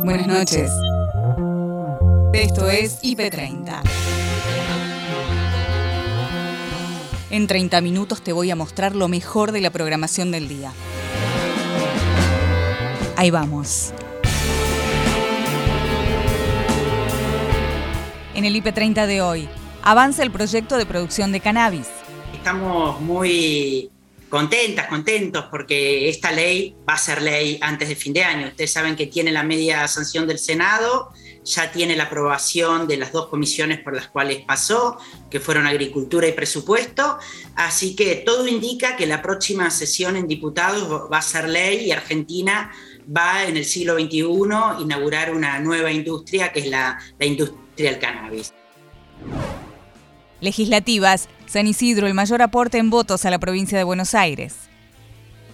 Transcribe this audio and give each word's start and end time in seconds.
Buenas 0.00 0.26
noches. 0.26 0.70
Esto 2.32 2.68
es 2.68 3.00
IP30. 3.02 3.82
En 7.30 7.46
30 7.46 7.80
minutos 7.80 8.22
te 8.22 8.32
voy 8.32 8.50
a 8.50 8.56
mostrar 8.56 8.96
lo 8.96 9.08
mejor 9.08 9.52
de 9.52 9.60
la 9.60 9.70
programación 9.70 10.30
del 10.30 10.48
día. 10.48 10.72
Ahí 13.16 13.30
vamos. 13.30 13.92
En 18.34 18.44
el 18.44 18.56
IP30 18.56 19.06
de 19.06 19.22
hoy, 19.22 19.48
avanza 19.82 20.22
el 20.22 20.30
proyecto 20.30 20.78
de 20.78 20.86
producción 20.86 21.30
de 21.30 21.40
cannabis. 21.40 21.88
Estamos 22.34 23.00
muy 23.00 23.90
contentas, 24.32 24.86
contentos, 24.86 25.44
porque 25.50 26.08
esta 26.08 26.32
ley 26.32 26.74
va 26.88 26.94
a 26.94 26.98
ser 26.98 27.20
ley 27.20 27.58
antes 27.60 27.86
de 27.90 27.94
fin 27.94 28.14
de 28.14 28.24
año. 28.24 28.46
Ustedes 28.46 28.72
saben 28.72 28.96
que 28.96 29.06
tiene 29.06 29.30
la 29.30 29.42
media 29.42 29.86
sanción 29.88 30.26
del 30.26 30.38
Senado, 30.38 31.12
ya 31.44 31.70
tiene 31.70 31.96
la 31.96 32.04
aprobación 32.04 32.88
de 32.88 32.96
las 32.96 33.12
dos 33.12 33.28
comisiones 33.28 33.80
por 33.80 33.94
las 33.94 34.08
cuales 34.08 34.42
pasó, 34.46 34.96
que 35.30 35.38
fueron 35.38 35.66
Agricultura 35.66 36.26
y 36.26 36.32
Presupuesto, 36.32 37.18
así 37.56 37.94
que 37.94 38.14
todo 38.24 38.48
indica 38.48 38.96
que 38.96 39.06
la 39.06 39.20
próxima 39.20 39.70
sesión 39.70 40.16
en 40.16 40.26
diputados 40.26 41.12
va 41.12 41.18
a 41.18 41.22
ser 41.22 41.46
ley 41.46 41.84
y 41.84 41.92
Argentina 41.92 42.72
va 43.14 43.44
en 43.44 43.58
el 43.58 43.66
siglo 43.66 44.00
XXI 44.00 44.22
a 44.50 44.78
inaugurar 44.80 45.34
una 45.34 45.58
nueva 45.58 45.92
industria, 45.92 46.54
que 46.54 46.60
es 46.60 46.68
la, 46.68 46.98
la 47.18 47.26
industria 47.26 47.90
del 47.90 47.98
cannabis. 47.98 48.54
Legislativas 50.40 51.28
San 51.52 51.66
Isidro, 51.66 52.06
el 52.06 52.14
mayor 52.14 52.40
aporte 52.40 52.78
en 52.78 52.88
votos 52.88 53.26
a 53.26 53.30
la 53.30 53.38
provincia 53.38 53.76
de 53.76 53.84
Buenos 53.84 54.14
Aires. 54.14 54.70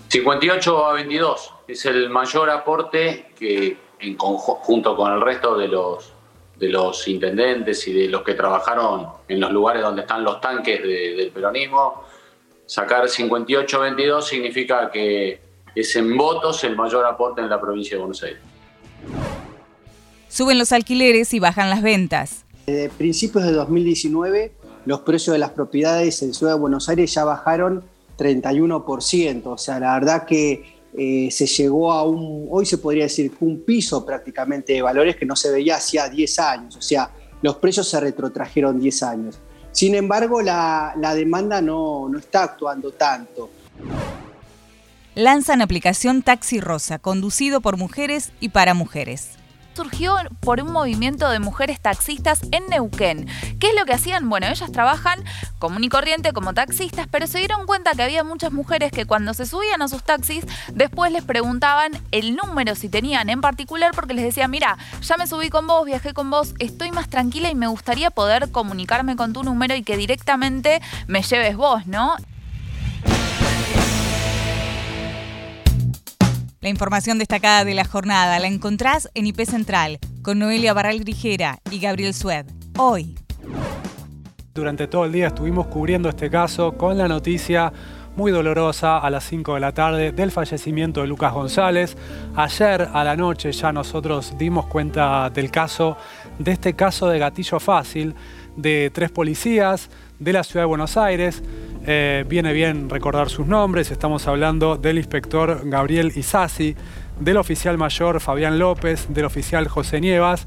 58 0.07 0.87
a 0.87 0.93
22 0.93 1.55
es 1.67 1.87
el 1.87 2.09
mayor 2.09 2.51
aporte 2.51 3.33
que 3.37 3.77
en 3.99 4.17
junto 4.17 4.97
con 4.97 5.13
el 5.13 5.21
resto 5.21 5.59
de 5.59 5.67
los, 5.67 6.13
de 6.57 6.69
los 6.69 7.09
intendentes 7.09 7.89
y 7.89 7.93
de 7.93 8.07
los 8.07 8.23
que 8.23 8.35
trabajaron 8.35 9.09
en 9.27 9.41
los 9.41 9.51
lugares 9.51 9.83
donde 9.83 10.03
están 10.03 10.23
los 10.23 10.41
tanques 10.41 10.81
del 10.81 11.33
peronismo, 11.33 12.05
sacar 12.65 13.09
58 13.09 13.77
a 13.77 13.81
22 13.81 14.25
significa 14.25 14.93
que 14.93 15.41
es 15.75 15.97
en 15.97 16.17
votos 16.17 16.63
el 16.63 16.77
mayor 16.77 17.07
aporte 17.07 17.41
en 17.41 17.51
la 17.51 17.61
provincia 17.61 17.97
de 17.97 17.99
Buenos 17.99 18.23
Aires. 18.23 18.41
Suben 20.29 20.61
los 20.61 20.71
alquileres 20.71 21.35
y 21.35 21.41
bajan 21.41 21.69
las 21.69 21.83
ventas. 21.83 22.45
Desde 22.67 22.89
principios 22.89 23.43
de 23.45 23.51
2019 23.51 24.58
los 24.89 25.01
precios 25.01 25.35
de 25.35 25.39
las 25.39 25.51
propiedades 25.51 26.23
en 26.23 26.33
Ciudad 26.33 26.55
de 26.55 26.61
Buenos 26.61 26.89
Aires 26.89 27.13
ya 27.13 27.23
bajaron 27.23 27.85
31%. 28.17 29.43
O 29.45 29.59
sea, 29.59 29.79
la 29.79 29.93
verdad 29.93 30.25
que 30.25 30.79
eh, 30.97 31.29
se 31.31 31.47
llegó 31.47 31.93
a 31.93 32.05
un, 32.05 32.49
hoy 32.51 32.65
se 32.65 32.79
podría 32.79 33.03
decir, 33.03 33.31
un 33.41 33.65
piso 33.65 34.07
prácticamente 34.07 34.73
de 34.73 34.81
valores 34.81 35.17
que 35.17 35.27
no 35.27 35.37
se 35.37 35.51
veía 35.51 35.77
hacía 35.77 36.09
10 36.09 36.39
años. 36.39 36.77
O 36.77 36.81
sea, 36.81 37.11
los 37.43 37.57
precios 37.57 37.87
se 37.87 38.01
retrotrajeron 38.01 38.81
10 38.81 39.03
años. 39.03 39.39
Sin 39.73 39.95
embargo, 39.95 40.41
la, 40.41 40.95
la 40.97 41.15
demanda 41.15 41.61
no, 41.61 42.09
no 42.09 42.19
está 42.19 42.45
actuando 42.45 42.93
tanto. 42.93 43.51
Lanzan 45.15 45.61
aplicación 45.61 46.23
Taxi 46.23 46.61
Rosa, 46.61 46.99
conducido 46.99 47.61
por 47.61 47.77
mujeres 47.77 48.33
y 48.41 48.49
para 48.49 48.73
mujeres 48.73 49.38
surgió 49.79 50.17
por 50.41 50.61
un 50.61 50.73
movimiento 50.73 51.31
de 51.31 51.39
mujeres 51.39 51.79
taxistas 51.79 52.41
en 52.51 52.67
Neuquén. 52.67 53.29
¿Qué 53.61 53.69
es 53.69 53.75
lo 53.79 53.85
que 53.85 53.93
hacían? 53.93 54.29
Bueno, 54.29 54.49
ellas 54.49 54.73
trabajan 54.73 55.23
común 55.61 55.85
y 55.85 55.89
corriente 55.89 56.33
como 56.33 56.53
taxistas, 56.53 57.07
pero 57.09 57.29
se 57.29 57.39
dieron 57.39 57.65
cuenta 57.65 57.93
que 57.93 58.03
había 58.03 58.25
muchas 58.25 58.51
mujeres 58.51 58.91
que 58.91 59.07
cuando 59.07 59.35
se 59.35 59.47
subían 59.47 59.81
a 59.81 59.87
sus 59.87 60.03
taxis, 60.03 60.45
después 60.75 61.13
les 61.13 61.23
preguntaban 61.23 61.93
el 62.11 62.35
número 62.35 62.75
si 62.75 62.89
tenían 62.89 63.31
en 63.31 63.41
particular, 63.41 63.93
porque 63.95 64.15
les 64.15 64.25
decían, 64.25 64.51
mira, 64.51 64.77
ya 65.01 65.17
me 65.17 65.29
subí 65.29 65.49
con 65.49 65.69
vos, 65.69 65.87
viajé 65.87 66.13
con 66.13 66.29
vos, 66.29 66.55
estoy 66.59 66.91
más 66.91 67.09
tranquila 67.09 67.49
y 67.49 67.55
me 67.55 67.69
gustaría 67.69 68.11
poder 68.11 68.51
comunicarme 68.51 69.15
con 69.15 69.33
tu 69.33 69.45
número 69.45 69.77
y 69.77 69.85
que 69.85 69.97
directamente 69.97 70.83
me 71.07 71.23
lleves 71.23 71.57
vos, 71.57 71.87
¿no? 71.87 72.17
La 76.61 76.69
información 76.69 77.21
destacada 77.21 77.65
de 77.65 77.73
la 77.75 77.85
jornada 77.85 78.41
la 78.41 78.49
encontrás 78.49 79.09
en 79.15 79.29
IP 79.29 79.43
Central 79.45 80.01
con 80.23 80.41
Noelia 80.41 80.73
Barral 80.73 80.99
Grijera 80.99 81.61
y 81.71 81.79
Gabriel 81.79 82.13
Sued. 82.13 82.47
Hoy. 82.77 83.15
Durante 84.55 84.89
todo 84.89 85.05
el 85.05 85.13
día 85.13 85.29
estuvimos 85.29 85.69
cubriendo 85.69 86.09
este 86.09 86.29
caso 86.29 86.73
con 86.73 86.99
la 86.99 87.07
noticia 87.07 87.73
muy 88.17 88.33
dolorosa 88.33 88.99
a 88.99 89.09
las 89.09 89.23
5 89.23 89.55
de 89.55 89.61
la 89.61 89.73
tarde 89.73 90.11
del 90.11 90.33
fallecimiento 90.33 91.03
de 91.03 91.07
Lucas 91.07 91.33
González. 91.33 91.97
Ayer 92.35 92.89
a 92.93 93.05
la 93.05 93.15
noche 93.15 93.53
ya 93.53 93.71
nosotros 93.71 94.35
dimos 94.37 94.67
cuenta 94.67 95.31
del 95.31 95.53
caso, 95.53 95.97
de 96.41 96.51
este 96.51 96.75
caso 96.75 97.09
de 97.09 97.21
gatillo 97.21 97.61
fácil 97.61 98.17
de 98.57 98.91
tres 98.93 99.13
policías 99.13 99.91
de 100.19 100.33
la 100.33 100.43
ciudad 100.43 100.63
de 100.63 100.67
Buenos 100.67 100.97
Aires 100.97 101.41
eh, 101.87 102.25
viene 102.29 102.53
bien 102.53 102.91
recordar 102.91 103.31
sus 103.31 103.47
nombres. 103.47 103.91
Estamos 103.91 104.27
hablando 104.27 104.77
del 104.77 104.99
inspector 104.99 105.63
Gabriel 105.65 106.13
Isasi, 106.17 106.77
del 107.21 107.37
oficial 107.37 107.79
mayor 107.79 108.21
Fabián 108.21 108.59
López, 108.59 109.07
del 109.09 109.25
oficial 109.25 109.69
José 109.69 110.01
Nievas, 110.01 110.47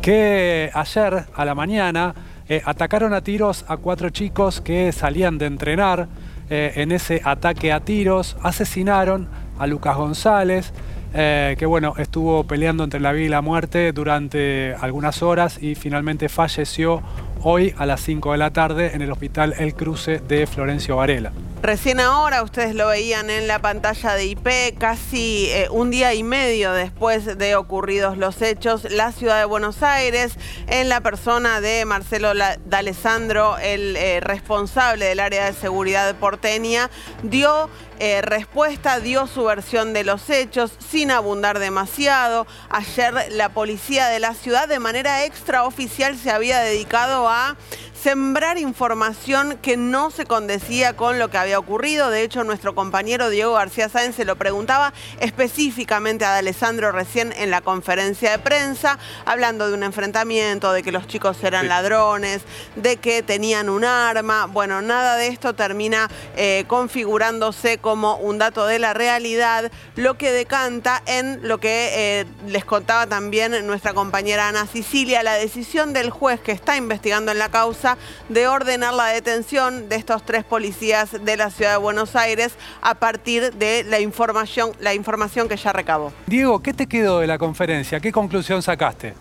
que 0.00 0.70
ayer 0.72 1.24
a 1.34 1.44
la 1.44 1.54
mañana 1.54 2.14
eh, 2.48 2.62
atacaron 2.64 3.12
a 3.14 3.20
tiros 3.20 3.64
a 3.68 3.76
cuatro 3.76 4.10
chicos 4.10 4.60
que 4.60 4.92
salían 4.92 5.38
de 5.38 5.46
entrenar. 5.46 6.08
Eh, 6.50 6.72
en 6.76 6.92
ese 6.92 7.20
ataque 7.24 7.72
a 7.72 7.80
tiros 7.80 8.36
asesinaron 8.42 9.28
a 9.58 9.66
Lucas 9.66 9.96
González, 9.96 10.72
que 11.12 11.66
bueno, 11.66 11.94
estuvo 11.96 12.44
peleando 12.44 12.84
entre 12.84 13.00
la 13.00 13.12
vida 13.12 13.24
y 13.24 13.28
la 13.28 13.40
muerte 13.40 13.92
durante 13.92 14.74
algunas 14.80 15.22
horas 15.22 15.60
y 15.62 15.74
finalmente 15.74 16.28
falleció 16.28 17.02
hoy 17.42 17.74
a 17.78 17.86
las 17.86 18.00
5 18.00 18.32
de 18.32 18.38
la 18.38 18.52
tarde 18.52 18.94
en 18.94 19.02
el 19.02 19.12
Hospital 19.12 19.54
El 19.58 19.74
Cruce 19.74 20.18
de 20.18 20.46
Florencio 20.46 20.96
Varela. 20.96 21.32
Recién 21.60 21.98
ahora, 21.98 22.44
ustedes 22.44 22.76
lo 22.76 22.86
veían 22.86 23.30
en 23.30 23.48
la 23.48 23.58
pantalla 23.58 24.14
de 24.14 24.26
IP, 24.26 24.78
casi 24.78 25.48
eh, 25.50 25.66
un 25.70 25.90
día 25.90 26.14
y 26.14 26.22
medio 26.22 26.72
después 26.72 27.36
de 27.36 27.56
ocurridos 27.56 28.16
los 28.16 28.40
hechos, 28.42 28.88
la 28.92 29.10
ciudad 29.10 29.40
de 29.40 29.44
Buenos 29.44 29.82
Aires, 29.82 30.34
en 30.68 30.88
la 30.88 31.00
persona 31.00 31.60
de 31.60 31.84
Marcelo 31.84 32.32
D'Alessandro, 32.64 33.58
el 33.58 33.96
eh, 33.96 34.20
responsable 34.20 35.06
del 35.06 35.18
área 35.18 35.46
de 35.46 35.52
seguridad 35.52 36.14
porteña, 36.14 36.90
dio 37.24 37.68
eh, 37.98 38.22
respuesta, 38.22 39.00
dio 39.00 39.26
su 39.26 39.44
versión 39.44 39.92
de 39.92 40.04
los 40.04 40.30
hechos 40.30 40.72
sin 40.78 41.10
abundar 41.10 41.58
demasiado. 41.58 42.46
Ayer 42.70 43.32
la 43.32 43.50
policía 43.50 44.06
de 44.06 44.20
la 44.20 44.34
ciudad 44.34 44.68
de 44.68 44.78
manera 44.78 45.24
extraoficial 45.24 46.16
se 46.16 46.30
había 46.30 46.60
dedicado 46.60 47.28
a 47.28 47.56
sembrar 48.02 48.58
información 48.58 49.58
que 49.60 49.76
no 49.76 50.10
se 50.10 50.24
condecía 50.24 50.96
con 50.96 51.18
lo 51.18 51.30
que 51.30 51.38
había 51.38 51.58
ocurrido. 51.58 52.10
De 52.10 52.22
hecho, 52.22 52.44
nuestro 52.44 52.74
compañero 52.74 53.28
Diego 53.28 53.54
García 53.54 53.88
Sáenz 53.88 54.14
se 54.14 54.24
lo 54.24 54.36
preguntaba 54.36 54.92
específicamente 55.20 56.24
a 56.24 56.36
Alessandro 56.36 56.92
recién 56.92 57.32
en 57.36 57.50
la 57.50 57.60
conferencia 57.60 58.30
de 58.30 58.38
prensa, 58.38 58.98
hablando 59.24 59.68
de 59.68 59.74
un 59.74 59.82
enfrentamiento, 59.82 60.72
de 60.72 60.82
que 60.82 60.92
los 60.92 61.06
chicos 61.08 61.42
eran 61.42 61.68
ladrones, 61.68 62.42
de 62.76 62.98
que 62.98 63.22
tenían 63.22 63.68
un 63.68 63.84
arma. 63.84 64.46
Bueno, 64.46 64.80
nada 64.80 65.16
de 65.16 65.28
esto 65.28 65.54
termina 65.54 66.08
eh, 66.36 66.64
configurándose 66.68 67.78
como 67.88 68.16
un 68.16 68.36
dato 68.36 68.66
de 68.66 68.78
la 68.78 68.92
realidad, 68.92 69.72
lo 69.96 70.18
que 70.18 70.30
decanta 70.30 71.02
en 71.06 71.48
lo 71.48 71.56
que 71.56 72.20
eh, 72.20 72.26
les 72.46 72.66
contaba 72.66 73.06
también 73.06 73.66
nuestra 73.66 73.94
compañera 73.94 74.46
Ana 74.46 74.66
Sicilia, 74.66 75.22
la 75.22 75.32
decisión 75.32 75.94
del 75.94 76.10
juez 76.10 76.38
que 76.38 76.52
está 76.52 76.76
investigando 76.76 77.32
en 77.32 77.38
la 77.38 77.48
causa 77.48 77.96
de 78.28 78.46
ordenar 78.46 78.92
la 78.92 79.06
detención 79.06 79.88
de 79.88 79.96
estos 79.96 80.22
tres 80.26 80.44
policías 80.44 81.24
de 81.24 81.38
la 81.38 81.48
ciudad 81.48 81.72
de 81.72 81.78
Buenos 81.78 82.14
Aires 82.14 82.52
a 82.82 82.96
partir 82.96 83.54
de 83.54 83.84
la 83.84 84.00
información, 84.00 84.72
la 84.80 84.92
información 84.92 85.48
que 85.48 85.56
ya 85.56 85.72
recabó. 85.72 86.12
Diego, 86.26 86.62
¿qué 86.62 86.74
te 86.74 86.86
quedó 86.86 87.20
de 87.20 87.26
la 87.26 87.38
conferencia? 87.38 88.00
¿Qué 88.00 88.12
conclusión 88.12 88.60
sacaste? 88.60 89.14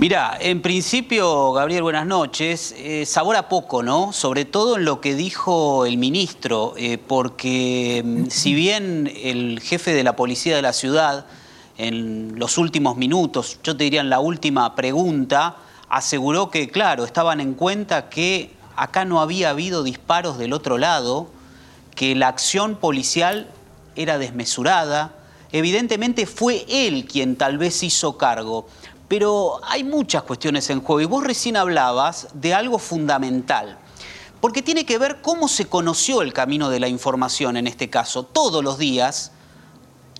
Mira, 0.00 0.38
en 0.40 0.62
principio, 0.62 1.52
Gabriel, 1.52 1.82
buenas 1.82 2.06
noches. 2.06 2.74
Eh, 2.78 3.04
sabor 3.04 3.36
a 3.36 3.50
poco, 3.50 3.82
¿no? 3.82 4.14
Sobre 4.14 4.46
todo 4.46 4.76
en 4.78 4.86
lo 4.86 5.02
que 5.02 5.14
dijo 5.14 5.84
el 5.84 5.98
ministro, 5.98 6.72
eh, 6.78 6.96
porque 6.96 8.02
mm, 8.02 8.30
si 8.30 8.54
bien 8.54 9.12
el 9.14 9.60
jefe 9.60 9.92
de 9.92 10.02
la 10.02 10.16
policía 10.16 10.56
de 10.56 10.62
la 10.62 10.72
ciudad, 10.72 11.26
en 11.76 12.38
los 12.38 12.56
últimos 12.56 12.96
minutos, 12.96 13.58
yo 13.62 13.76
te 13.76 13.84
diría 13.84 14.00
en 14.00 14.08
la 14.08 14.20
última 14.20 14.74
pregunta, 14.74 15.56
aseguró 15.90 16.50
que, 16.50 16.70
claro, 16.70 17.04
estaban 17.04 17.38
en 17.38 17.52
cuenta 17.52 18.08
que 18.08 18.54
acá 18.76 19.04
no 19.04 19.20
había 19.20 19.50
habido 19.50 19.82
disparos 19.82 20.38
del 20.38 20.54
otro 20.54 20.78
lado, 20.78 21.28
que 21.94 22.14
la 22.14 22.28
acción 22.28 22.76
policial 22.76 23.50
era 23.96 24.16
desmesurada. 24.16 25.12
Evidentemente 25.52 26.24
fue 26.24 26.64
él 26.70 27.04
quien 27.04 27.36
tal 27.36 27.58
vez 27.58 27.82
hizo 27.82 28.16
cargo, 28.16 28.66
pero 29.10 29.60
hay 29.64 29.82
muchas 29.82 30.22
cuestiones 30.22 30.70
en 30.70 30.82
juego 30.82 31.00
y 31.00 31.04
vos 31.04 31.24
recién 31.24 31.56
hablabas 31.56 32.28
de 32.32 32.54
algo 32.54 32.78
fundamental, 32.78 33.76
porque 34.40 34.62
tiene 34.62 34.86
que 34.86 34.98
ver 34.98 35.20
cómo 35.20 35.48
se 35.48 35.64
conoció 35.64 36.22
el 36.22 36.32
camino 36.32 36.70
de 36.70 36.78
la 36.78 36.86
información 36.86 37.56
en 37.56 37.66
este 37.66 37.90
caso. 37.90 38.22
Todos 38.22 38.62
los 38.62 38.78
días 38.78 39.32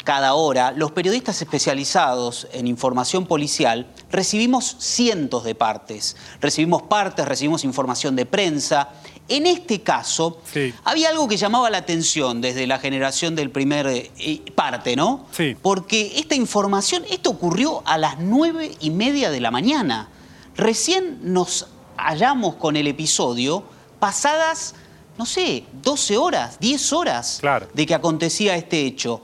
cada 0.02 0.34
hora, 0.34 0.72
los 0.72 0.90
periodistas 0.90 1.40
especializados 1.40 2.48
en 2.52 2.66
información 2.66 3.26
policial 3.26 3.86
recibimos 4.10 4.74
cientos 4.80 5.44
de 5.44 5.54
partes. 5.54 6.16
Recibimos 6.40 6.82
partes, 6.82 7.28
recibimos 7.28 7.62
información 7.62 8.16
de 8.16 8.26
prensa. 8.26 8.88
En 9.30 9.46
este 9.46 9.80
caso, 9.80 10.40
Sí. 10.52 10.74
había 10.84 11.08
algo 11.10 11.28
que 11.28 11.36
llamaba 11.36 11.70
la 11.70 11.78
atención 11.78 12.40
desde 12.40 12.66
la 12.66 12.78
generación 12.80 13.34
del 13.36 13.50
primer 13.50 13.86
eh, 13.86 14.42
parte, 14.54 14.96
¿no? 14.96 15.26
Sí. 15.30 15.56
Porque 15.62 16.14
esta 16.16 16.34
información, 16.34 17.04
esto 17.08 17.30
ocurrió 17.30 17.82
a 17.86 17.96
las 17.96 18.18
nueve 18.18 18.72
y 18.80 18.90
media 18.90 19.30
de 19.30 19.40
la 19.40 19.50
mañana. 19.50 20.08
Recién 20.56 21.18
nos 21.32 21.68
hallamos 21.96 22.56
con 22.56 22.76
el 22.76 22.86
episodio 22.88 23.62
pasadas, 24.00 24.74
no 25.16 25.26
sé, 25.26 25.64
12 25.82 26.16
horas, 26.16 26.58
10 26.58 26.92
horas 26.92 27.38
Claro. 27.40 27.68
de 27.72 27.86
que 27.86 27.94
acontecía 27.94 28.56
este 28.56 28.84
hecho. 28.84 29.20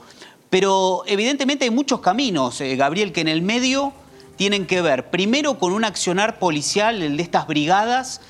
Pero 0.49 1.03
evidentemente 1.05 1.65
hay 1.65 1.71
muchos 1.71 1.99
caminos, 1.99 2.61
eh, 2.61 2.75
Gabriel, 2.77 3.11
que 3.11 3.19
en 3.21 3.27
el 3.27 3.41
medio 3.41 3.91
tienen 4.37 4.65
que 4.65 4.81
ver 4.81 5.09
primero 5.09 5.59
con 5.59 5.73
un 5.73 5.83
accionar 5.83 6.39
policial, 6.39 7.01
el 7.01 7.17
de 7.17 7.23
estas 7.23 7.47
brigadas, 7.47 8.21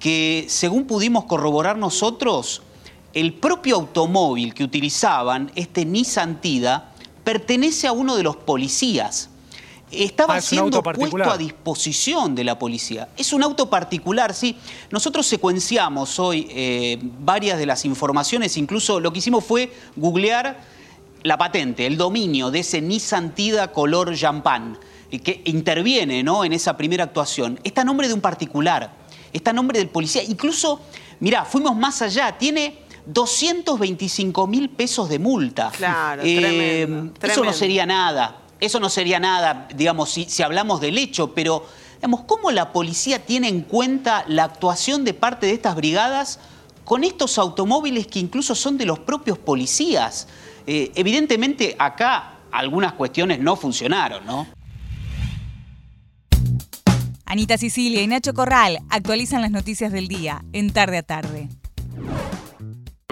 que 0.00 0.46
según 0.48 0.86
pudimos 0.86 1.26
corroborar 1.26 1.76
nosotros, 1.76 2.62
el 3.12 3.34
propio 3.34 3.76
automóvil 3.76 4.54
que 4.54 4.64
utilizaban, 4.64 5.52
este 5.54 5.84
Nissan 5.84 6.40
Tida, 6.40 6.92
pertenece 7.22 7.86
a 7.86 7.92
uno 7.92 8.16
de 8.16 8.22
los 8.22 8.36
policías. 8.36 9.28
Estaba 9.90 10.34
Ah, 10.34 10.38
es 10.38 10.44
siendo 10.44 10.82
puesto 10.82 11.30
a 11.30 11.36
disposición 11.36 12.34
de 12.34 12.44
la 12.44 12.58
policía. 12.58 13.08
Es 13.16 13.32
un 13.32 13.42
auto 13.42 13.68
particular, 13.68 14.32
sí. 14.32 14.56
Nosotros 14.90 15.26
secuenciamos 15.26 16.18
hoy 16.20 16.46
eh, 16.50 16.98
varias 17.00 17.58
de 17.58 17.66
las 17.66 17.84
informaciones, 17.84 18.56
incluso 18.56 19.00
lo 19.00 19.12
que 19.12 19.18
hicimos 19.18 19.44
fue 19.44 19.72
googlear 19.96 20.60
la 21.24 21.36
patente, 21.36 21.86
el 21.86 21.96
dominio 21.96 22.50
de 22.50 22.60
ese 22.60 22.80
Nissan 22.80 23.34
Tida 23.34 23.72
color 23.72 24.14
champán, 24.16 24.78
y 25.10 25.18
que 25.18 25.42
interviene 25.44 26.22
¿no? 26.22 26.44
en 26.44 26.52
esa 26.52 26.76
primera 26.76 27.04
actuación. 27.04 27.58
Está 27.64 27.80
a 27.82 27.84
nombre 27.84 28.06
de 28.06 28.14
un 28.14 28.20
particular, 28.20 28.94
está 29.32 29.50
a 29.50 29.54
nombre 29.54 29.78
del 29.78 29.88
policía. 29.88 30.22
Incluso, 30.22 30.80
mirá, 31.20 31.44
fuimos 31.44 31.76
más 31.76 32.02
allá, 32.02 32.36
tiene 32.38 32.78
225 33.06 34.46
mil 34.46 34.70
pesos 34.70 35.08
de 35.08 35.18
multa. 35.18 35.70
Claro, 35.76 36.22
Eh, 36.24 36.86
tremendo, 36.86 37.14
Eso 37.22 37.44
no 37.44 37.52
sería 37.52 37.86
nada, 37.86 38.42
eso 38.60 38.80
no 38.80 38.88
sería 38.88 39.18
nada, 39.18 39.68
digamos, 39.74 40.10
si, 40.10 40.24
si 40.24 40.42
hablamos 40.42 40.80
del 40.80 40.98
hecho, 40.98 41.32
pero, 41.34 41.64
digamos, 41.96 42.22
¿cómo 42.26 42.50
la 42.50 42.72
policía 42.72 43.24
tiene 43.24 43.48
en 43.48 43.62
cuenta 43.62 44.24
la 44.28 44.44
actuación 44.44 45.04
de 45.04 45.14
parte 45.14 45.46
de 45.46 45.52
estas 45.54 45.74
brigadas 45.74 46.38
con 46.84 47.04
estos 47.04 47.38
automóviles 47.38 48.06
que 48.06 48.18
incluso 48.18 48.54
son 48.54 48.76
de 48.78 48.86
los 48.86 48.98
propios 48.98 49.38
policías? 49.38 50.28
Eh, 50.66 50.92
evidentemente 50.94 51.74
acá 51.78 52.34
algunas 52.52 52.92
cuestiones 52.92 53.40
no 53.40 53.56
funcionaron, 53.56 54.24
¿no? 54.26 54.46
Anita 57.30 57.56
Sicilia 57.58 58.02
y 58.02 58.08
Nacho 58.08 58.34
Corral 58.34 58.80
actualizan 58.90 59.40
las 59.40 59.52
noticias 59.52 59.92
del 59.92 60.08
día 60.08 60.42
en 60.52 60.72
tarde 60.72 60.98
a 60.98 61.04
tarde. 61.04 61.48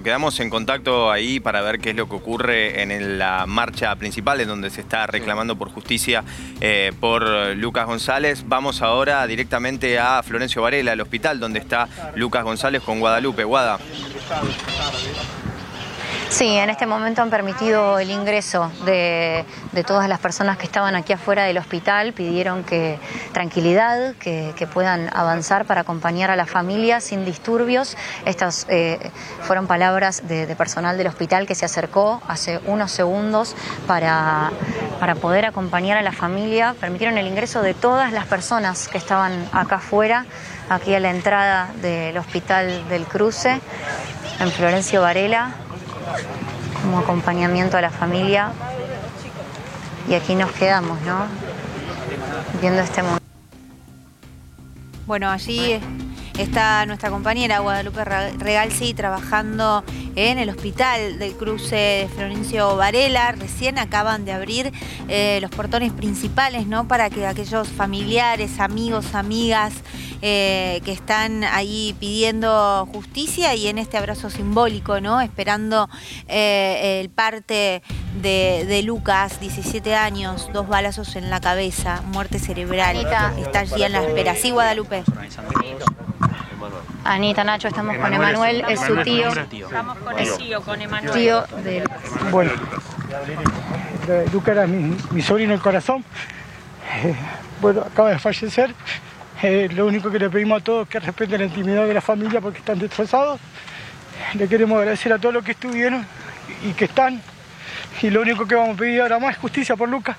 Quedamos 0.03 0.41
en 0.41 0.51
contacto 0.51 1.13
ahí 1.13 1.39
para 1.39 1.63
ver 1.63 1.79
qué 1.79 1.91
es 1.91 1.97
lo 1.97 2.09
que 2.09 2.17
ocurre 2.17 2.83
en 2.83 3.17
la 3.17 3.47
marcha 3.47 3.95
principal, 3.95 4.41
en 4.41 4.49
donde 4.49 4.71
se 4.71 4.81
está 4.81 5.07
reclamando 5.07 5.55
por 5.55 5.71
justicia 5.71 6.25
eh, 6.61 6.93
por 6.99 7.29
Lucas 7.55 7.87
González. 7.87 8.43
Vamos 8.49 8.83
ahora 8.83 9.25
directamente 9.29 10.01
a 10.01 10.21
Florencio 10.25 10.63
Varela, 10.63 10.93
al 10.93 11.01
hospital 11.01 11.39
donde 11.39 11.61
está 11.61 11.89
Lucas 12.17 12.43
González 12.43 12.83
con 12.83 12.99
Guadalupe. 12.99 13.45
Guada. 13.45 13.79
Sí, 16.31 16.59
en 16.59 16.69
este 16.69 16.85
momento 16.85 17.23
han 17.23 17.31
permitido 17.31 17.99
el 17.99 18.11
ingreso 18.11 18.71
de, 18.85 19.47
todas 19.87 20.11
las 20.11 20.21
personas 20.21 20.59
que 20.59 20.67
estaban 20.67 20.95
aquí 20.95 21.15
afuera 21.15 21.45
del 21.45 21.57
hospital. 21.57 22.13
Pidieron 22.13 22.65
que 22.65 22.99
tranquilidad, 23.33 24.15
que, 24.17 24.69
puedan 24.73 25.09
avanzar 25.17 25.65
para 25.65 25.81
acompañar 25.81 26.31
a 26.31 26.37
la 26.37 26.45
familia 26.45 27.01
sin 27.01 27.25
disturbios. 27.25 27.97
Estas 28.27 28.67
eh, 28.69 29.11
fueron 29.41 29.67
palabras 29.67 30.29
de, 30.29 30.47
de 30.47 30.55
personal 30.55 30.99
del 30.99 31.07
hospital 31.07 31.47
que 31.47 31.55
se 31.55 31.65
acercó 31.65 32.21
hace 32.29 32.61
unos 32.67 32.93
segundos 32.93 33.57
para, 33.87 34.53
para 35.01 35.15
poder 35.15 35.47
acompañar 35.47 35.97
a 35.97 36.03
la 36.03 36.13
familia. 36.13 36.75
Permitieron 36.79 37.17
el 37.17 37.27
ingreso 37.27 37.63
de 37.63 37.73
todas 37.73 38.13
las 38.13 38.27
personas 38.27 38.89
que 38.89 38.99
estaban 38.99 39.49
acá 39.53 39.77
afuera, 39.77 40.27
aquí 40.69 40.95
a 40.95 41.01
la 41.01 41.11
entrada 41.11 41.71
del 41.81 42.19
hospital 42.19 42.87
del 42.91 43.05
cruce, 43.07 43.61
en 44.41 44.51
Florencio 44.53 45.01
Varela 45.01 45.55
como 46.83 46.99
acompañamiento 46.99 47.77
a 47.77 47.81
la 47.81 47.91
familia. 47.91 48.53
Y 50.09 50.15
aquí 50.15 50.35
nos 50.35 50.51
quedamos, 50.53 51.01
¿no? 51.03 51.27
Viendo 52.61 52.81
este 52.81 53.03
momento. 53.03 53.25
Bueno, 55.07 55.31
allí 55.31 55.81
está 56.39 56.87
nuestra 56.87 57.11
compañera 57.11 57.59
Guadalupe 57.61 58.05
Regalsi 58.05 58.95
trabajando 58.95 59.85
en 60.19 60.39
el 60.39 60.51
hospital 60.51 61.19
del 61.21 61.35
cruce 61.35 61.77
de 61.77 62.09
Florencio 62.13 62.77
Varela. 62.77 63.31
Recién 63.33 63.79
acaban 63.79 64.25
de 64.25 64.33
abrir 64.33 64.73
eh, 65.09 65.39
los 65.41 65.51
portones 65.53 65.93
principales, 65.93 66.67
¿no? 66.67 66.89
Para 66.89 67.09
que 67.09 67.25
aquellos 67.25 67.69
familiares, 67.69 68.59
amigos, 68.59 69.15
amigas 69.15 69.75
eh, 70.21 70.81
que 70.85 70.91
están 70.91 71.45
ahí 71.45 71.95
pidiendo 72.01 72.89
justicia 72.93 73.55
y 73.55 73.69
en 73.69 73.79
este 73.79 73.97
abrazo 73.97 74.29
simbólico, 74.29 75.01
¿no? 75.01 75.21
Esperando 75.21 75.89
eh, 76.27 77.01
el 77.01 77.11
parte 77.11 77.83
de, 78.21 78.65
de 78.67 78.83
Lucas, 78.83 79.39
17 79.39 79.95
años, 79.95 80.49
dos 80.53 80.67
balazos 80.67 81.15
en 81.15 81.31
la 81.31 81.41
cabeza, 81.41 82.03
muerte 82.07 82.41
cerebral. 82.41 82.89
Anita. 82.89 83.35
Está 83.39 83.61
allí 83.61 83.83
en 83.83 83.93
la 83.93 84.03
espera. 84.03 84.35
Sí, 84.35 84.51
Guadalupe. 84.51 85.05
Anita, 87.05 87.45
Nacho, 87.45 87.69
estamos 87.69 87.97
con 87.97 88.13
Emanuel, 88.13 88.65
es 88.69 88.81
su 88.81 88.97
tío. 89.03 89.29
Estamos 89.29 89.99
con 89.99 90.19
el 90.19 90.37
tío, 90.37 90.61
con 90.63 90.81
Emanuel. 90.81 91.13
Tío 91.13 91.43
de 91.63 91.85
Bueno, 92.31 92.53
Luca 94.33 94.53
era 94.53 94.67
mi, 94.67 94.97
mi 95.11 95.23
sobrino 95.23 95.53
del 95.53 95.61
corazón. 95.61 96.05
Eh, 97.03 97.15
bueno, 97.61 97.83
acaba 97.83 98.11
de 98.11 98.19
fallecer. 98.19 98.75
Eh, 99.43 99.69
lo 99.73 99.87
único 99.87 100.11
que 100.11 100.19
le 100.19 100.29
pedimos 100.31 100.61
a 100.61 100.65
todos 100.65 100.83
es 100.85 100.89
que 100.89 101.01
respeten 101.01 101.41
la 101.41 101.47
intimidad 101.47 101.87
de 101.87 101.95
la 101.95 102.01
familia 102.01 102.41
porque 102.41 102.59
están 102.59 102.79
destrozados. 102.79 103.41
Le 104.35 104.49
queremos 104.49 104.79
agradecer 104.79 105.13
a 105.13 105.19
todos 105.19 105.35
los 105.35 105.45
que 105.45 105.53
estuvieron 105.53 106.05
y 106.65 106.73
que 106.73 106.87
están. 106.87 107.21
Y 108.03 108.11
lo 108.11 108.23
único 108.23 108.47
que 108.47 108.55
vamos 108.55 108.77
a 108.77 108.79
pedir 108.79 109.01
ahora 109.01 109.19
más 109.19 109.33
es 109.33 109.39
justicia 109.39 109.77
por 109.77 109.89
Lucas. 109.89 110.17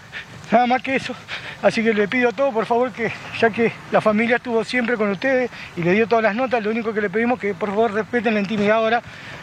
Nada 0.52 0.66
más 0.66 0.82
que 0.82 0.96
eso. 0.96 1.14
Así 1.62 1.84
que 1.84 1.94
le 1.94 2.08
pido 2.08 2.30
a 2.30 2.32
todos, 2.32 2.54
por 2.54 2.66
favor, 2.66 2.92
que 2.92 3.12
ya 3.40 3.50
que 3.52 3.72
la 3.92 4.02
familia 4.02 4.38
estuvo 4.38 4.64
siempre 4.64 4.98
con 4.98 5.10
ustedes 5.12 5.52
y 5.76 5.84
le 5.84 5.94
dio 5.94 6.08
todas 6.08 6.24
las 6.24 6.36
notas, 6.36 6.64
lo 6.64 6.72
único 6.72 6.94
que 6.94 7.02
le 7.02 7.10
pedimos 7.10 7.38
es 7.38 7.42
que 7.42 7.54
por 7.54 7.70
favor 7.70 7.94
respeten 7.94 8.34
la 8.34 8.40
intimidad 8.40 8.78
ahora. 8.78 9.02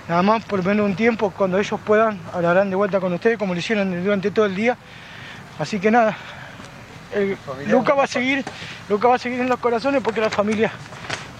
Nada 0.09 0.23
más 0.23 0.45
por 0.45 0.65
menos 0.65 0.85
un 0.87 0.97
tiempo, 0.97 1.31
cuando 1.31 1.59
ellos 1.59 1.79
puedan, 1.85 2.19
hablarán 2.33 2.71
de 2.71 2.77
vuelta 2.77 2.99
con 3.01 3.13
ustedes 3.13 3.39
como 3.39 3.55
lo 3.55 3.61
hicieron 3.61 4.03
durante 4.03 4.31
todo 4.31 4.47
el 4.47 4.57
día. 4.57 4.77
Así 5.59 5.79
que 5.79 5.91
nada, 5.91 6.17
el- 7.15 7.37
Luca 7.71 7.95
va 7.95 8.05
a 8.05 8.07
seguir, 8.09 8.45
Luca 8.89 9.07
va 9.09 9.15
a 9.15 9.19
seguir 9.19 9.41
en 9.41 9.49
los 9.49 9.59
corazones 9.61 10.03
porque 10.03 10.21
la 10.21 10.31
familia 10.31 10.71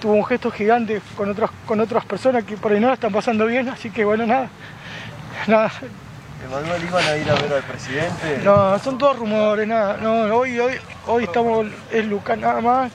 tuvo 0.01 0.13
un 0.13 0.25
gesto 0.25 0.51
gigante 0.51 1.01
con 1.17 1.29
otras, 1.31 1.51
con 1.67 1.81
otras 1.81 2.05
personas 2.05 2.45
que 2.45 2.57
por 2.57 2.71
ahí 2.73 2.79
no 2.81 2.87
la 2.89 2.95
están 2.95 3.13
pasando 3.13 3.47
bien, 3.47 3.69
así 3.69 3.91
que 3.91 4.05
bueno, 4.05 4.27
nada, 4.27 4.49
nada, 5.47 5.73
Emanuel, 6.47 6.85
¿iban 6.85 7.05
a 7.05 7.17
ir 7.17 7.29
a 7.29 7.35
ver 7.35 7.53
al 7.55 7.63
presidente? 7.65 8.41
no, 8.45 8.79
son 8.79 8.97
todos 8.99 9.19
rumores, 9.19 9.67
nada, 9.67 9.97
no, 9.97 10.37
hoy, 10.37 10.59
hoy, 10.61 10.75
hoy 11.07 11.25
estamos, 11.25 11.67
es 11.91 12.07
Luca 12.07 12.37
nada 12.37 12.61
más, 12.61 12.93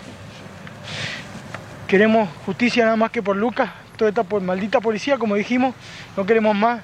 queremos 1.85 2.29
justicia 2.45 2.85
nada 2.85 2.95
más 2.95 3.11
que 3.11 3.21
por 3.21 3.35
Lucas, 3.35 3.69
todo 3.97 4.07
está 4.07 4.23
por 4.23 4.41
maldita 4.41 4.79
policía, 4.79 5.17
como 5.17 5.35
dijimos, 5.35 5.75
no 6.15 6.25
queremos 6.25 6.55
más 6.55 6.81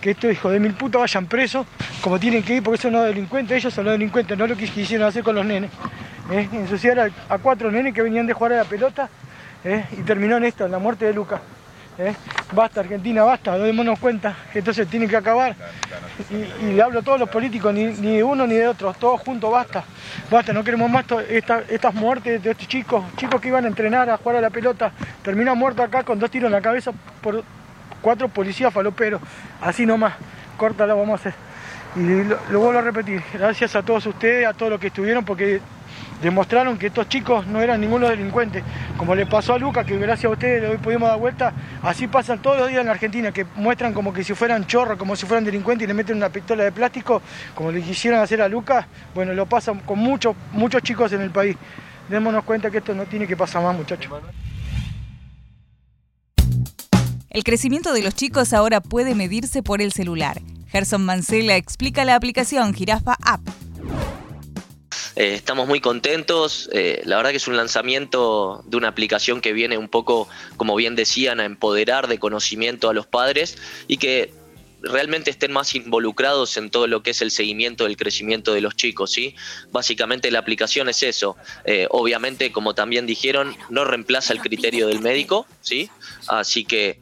que 0.00 0.10
estos 0.10 0.32
hijos 0.32 0.52
de 0.52 0.58
mil 0.58 0.74
putas 0.74 1.00
vayan 1.00 1.26
presos, 1.26 1.64
como 2.00 2.18
tienen 2.18 2.42
que 2.42 2.56
ir, 2.56 2.62
porque 2.64 2.82
son 2.82 2.94
los 2.94 3.04
delincuentes, 3.04 3.56
ellos 3.56 3.72
son 3.72 3.84
los 3.84 3.92
delincuentes, 3.92 4.36
no 4.36 4.46
lo 4.46 4.56
que 4.56 4.68
quisieron 4.68 5.06
hacer 5.06 5.22
con 5.22 5.36
los 5.36 5.46
nenes. 5.46 5.70
¿eh? 6.32 6.48
Ensuciar 6.52 6.98
a, 6.98 7.08
a 7.28 7.38
cuatro 7.38 7.70
nenes 7.70 7.94
que 7.94 8.02
venían 8.02 8.26
de 8.26 8.32
jugar 8.32 8.54
a 8.54 8.56
la 8.56 8.64
pelota 8.64 9.08
¿eh? 9.64 9.84
y 9.92 10.02
terminó 10.02 10.36
en 10.36 10.44
esto, 10.44 10.66
en 10.66 10.72
la 10.72 10.78
muerte 10.78 11.04
de 11.04 11.12
Lucas. 11.12 11.40
¿Eh? 11.98 12.14
Basta, 12.52 12.80
Argentina, 12.80 13.24
basta, 13.24 13.58
démonos 13.58 13.98
cuenta, 13.98 14.34
esto 14.54 14.72
se 14.72 14.86
tiene 14.86 15.06
que 15.06 15.16
acabar. 15.16 15.54
Y, 16.30 16.72
le 16.72 16.82
hablo 16.82 17.00
a 17.00 17.02
todos 17.02 17.20
los 17.20 17.28
políticos, 17.28 17.74
ni, 17.74 17.92
de 17.92 18.24
uno 18.24 18.46
ni 18.46 18.54
de 18.54 18.68
otro, 18.68 18.94
todos 18.94 19.20
juntos, 19.20 19.50
basta. 19.50 19.84
Basta, 20.30 20.52
no 20.52 20.64
queremos 20.64 20.90
más 20.90 21.04
estas 21.28 21.94
muertes 21.94 22.42
de 22.42 22.50
estos 22.50 22.68
chicos, 22.68 23.04
chicos 23.16 23.40
que 23.40 23.48
iban 23.48 23.64
a 23.64 23.68
entrenar, 23.68 24.08
a 24.08 24.16
jugar 24.16 24.36
a 24.36 24.40
la 24.40 24.50
pelota, 24.50 24.92
terminan 25.22 25.58
muertos 25.58 25.84
acá 25.84 26.02
con 26.04 26.18
dos 26.18 26.30
tiros 26.30 26.48
en 26.48 26.52
la 26.52 26.62
cabeza 26.62 26.92
por 27.20 27.42
cuatro 28.00 28.28
policías 28.28 28.72
faloperos, 28.72 29.20
así 29.60 29.84
nomás, 29.84 30.14
córtala 30.56 30.94
vamos 30.94 31.12
a 31.12 31.28
hacer. 31.28 31.34
Y 31.96 32.24
lo, 32.24 32.38
lo 32.50 32.60
vuelvo 32.60 32.78
a 32.78 32.82
repetir, 32.82 33.22
gracias 33.32 33.74
a 33.74 33.82
todos 33.82 34.06
ustedes, 34.06 34.46
a 34.46 34.52
todos 34.52 34.70
los 34.70 34.80
que 34.80 34.88
estuvieron, 34.88 35.24
porque 35.24 35.60
demostraron 36.22 36.78
que 36.78 36.88
estos 36.88 37.08
chicos 37.08 37.46
no 37.46 37.60
eran 37.60 37.80
ninguno 37.80 38.08
delincuentes. 38.08 38.62
Como 38.96 39.14
le 39.14 39.26
pasó 39.26 39.54
a 39.54 39.58
Lucas, 39.58 39.86
que 39.86 39.96
gracias 39.98 40.26
a 40.26 40.32
ustedes 40.32 40.68
hoy 40.68 40.78
pudimos 40.78 41.08
dar 41.08 41.18
vuelta, 41.18 41.52
así 41.82 42.06
pasan 42.06 42.40
todos 42.40 42.58
los 42.58 42.68
días 42.68 42.80
en 42.80 42.86
la 42.86 42.92
Argentina, 42.92 43.32
que 43.32 43.46
muestran 43.56 43.92
como 43.92 44.12
que 44.12 44.24
si 44.24 44.34
fueran 44.34 44.66
chorros, 44.66 44.98
como 44.98 45.16
si 45.16 45.26
fueran 45.26 45.44
delincuentes 45.44 45.84
y 45.84 45.88
le 45.88 45.94
meten 45.94 46.16
una 46.16 46.30
pistola 46.30 46.64
de 46.64 46.72
plástico, 46.72 47.22
como 47.54 47.70
le 47.70 47.82
quisieron 47.82 48.20
hacer 48.20 48.42
a 48.42 48.48
Lucas, 48.48 48.86
bueno, 49.14 49.32
lo 49.34 49.46
pasan 49.46 49.80
con 49.80 49.98
muchos, 49.98 50.34
muchos 50.52 50.82
chicos 50.82 51.12
en 51.12 51.22
el 51.22 51.30
país. 51.30 51.56
Démonos 52.08 52.44
cuenta 52.44 52.70
que 52.70 52.78
esto 52.78 52.94
no 52.94 53.04
tiene 53.04 53.26
que 53.26 53.36
pasar 53.36 53.62
más, 53.62 53.76
muchachos. 53.76 54.12
El 57.30 57.44
crecimiento 57.44 57.92
de 57.92 58.02
los 58.02 58.14
chicos 58.14 58.52
ahora 58.52 58.80
puede 58.80 59.14
medirse 59.14 59.62
por 59.62 59.82
el 59.82 59.92
celular. 59.92 60.40
Gerson 60.68 61.04
Mancela 61.04 61.56
explica 61.56 62.04
la 62.04 62.14
aplicación 62.14 62.72
Jirafa 62.74 63.16
App. 63.24 63.40
Eh, 65.18 65.34
estamos 65.34 65.66
muy 65.66 65.80
contentos. 65.80 66.70
Eh, 66.72 67.02
la 67.04 67.16
verdad 67.16 67.32
que 67.32 67.38
es 67.38 67.48
un 67.48 67.56
lanzamiento 67.56 68.62
de 68.66 68.76
una 68.76 68.86
aplicación 68.86 69.40
que 69.40 69.52
viene 69.52 69.76
un 69.76 69.88
poco, 69.88 70.28
como 70.56 70.76
bien 70.76 70.94
decían, 70.94 71.40
a 71.40 71.44
empoderar 71.44 72.06
de 72.06 72.20
conocimiento 72.20 72.88
a 72.88 72.94
los 72.94 73.08
padres 73.08 73.58
y 73.88 73.96
que 73.96 74.32
realmente 74.80 75.32
estén 75.32 75.50
más 75.50 75.74
involucrados 75.74 76.56
en 76.56 76.70
todo 76.70 76.86
lo 76.86 77.02
que 77.02 77.10
es 77.10 77.20
el 77.20 77.32
seguimiento 77.32 77.82
del 77.82 77.96
crecimiento 77.96 78.54
de 78.54 78.60
los 78.60 78.76
chicos, 78.76 79.10
¿sí? 79.10 79.34
Básicamente 79.72 80.30
la 80.30 80.38
aplicación 80.38 80.88
es 80.88 81.02
eso. 81.02 81.36
Eh, 81.64 81.88
obviamente, 81.90 82.52
como 82.52 82.76
también 82.76 83.04
dijeron, 83.04 83.56
no 83.70 83.84
reemplaza 83.84 84.32
el 84.32 84.40
criterio 84.40 84.86
del 84.86 85.00
médico, 85.00 85.48
¿sí? 85.62 85.90
Así 86.28 86.64
que 86.64 87.00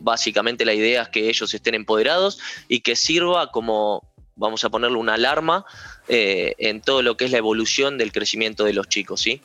básicamente 0.00 0.66
la 0.66 0.74
idea 0.74 1.00
es 1.02 1.08
que 1.08 1.30
ellos 1.30 1.54
estén 1.54 1.74
empoderados 1.74 2.38
y 2.68 2.80
que 2.80 2.94
sirva 2.94 3.50
como 3.50 4.11
vamos 4.36 4.64
a 4.64 4.70
ponerle 4.70 4.98
una 4.98 5.14
alarma 5.14 5.64
eh, 6.08 6.54
en 6.58 6.80
todo 6.80 7.02
lo 7.02 7.16
que 7.16 7.24
es 7.24 7.30
la 7.30 7.38
evolución 7.38 7.98
del 7.98 8.12
crecimiento 8.12 8.64
de 8.64 8.72
los 8.72 8.88
chicos, 8.88 9.20
¿sí? 9.20 9.40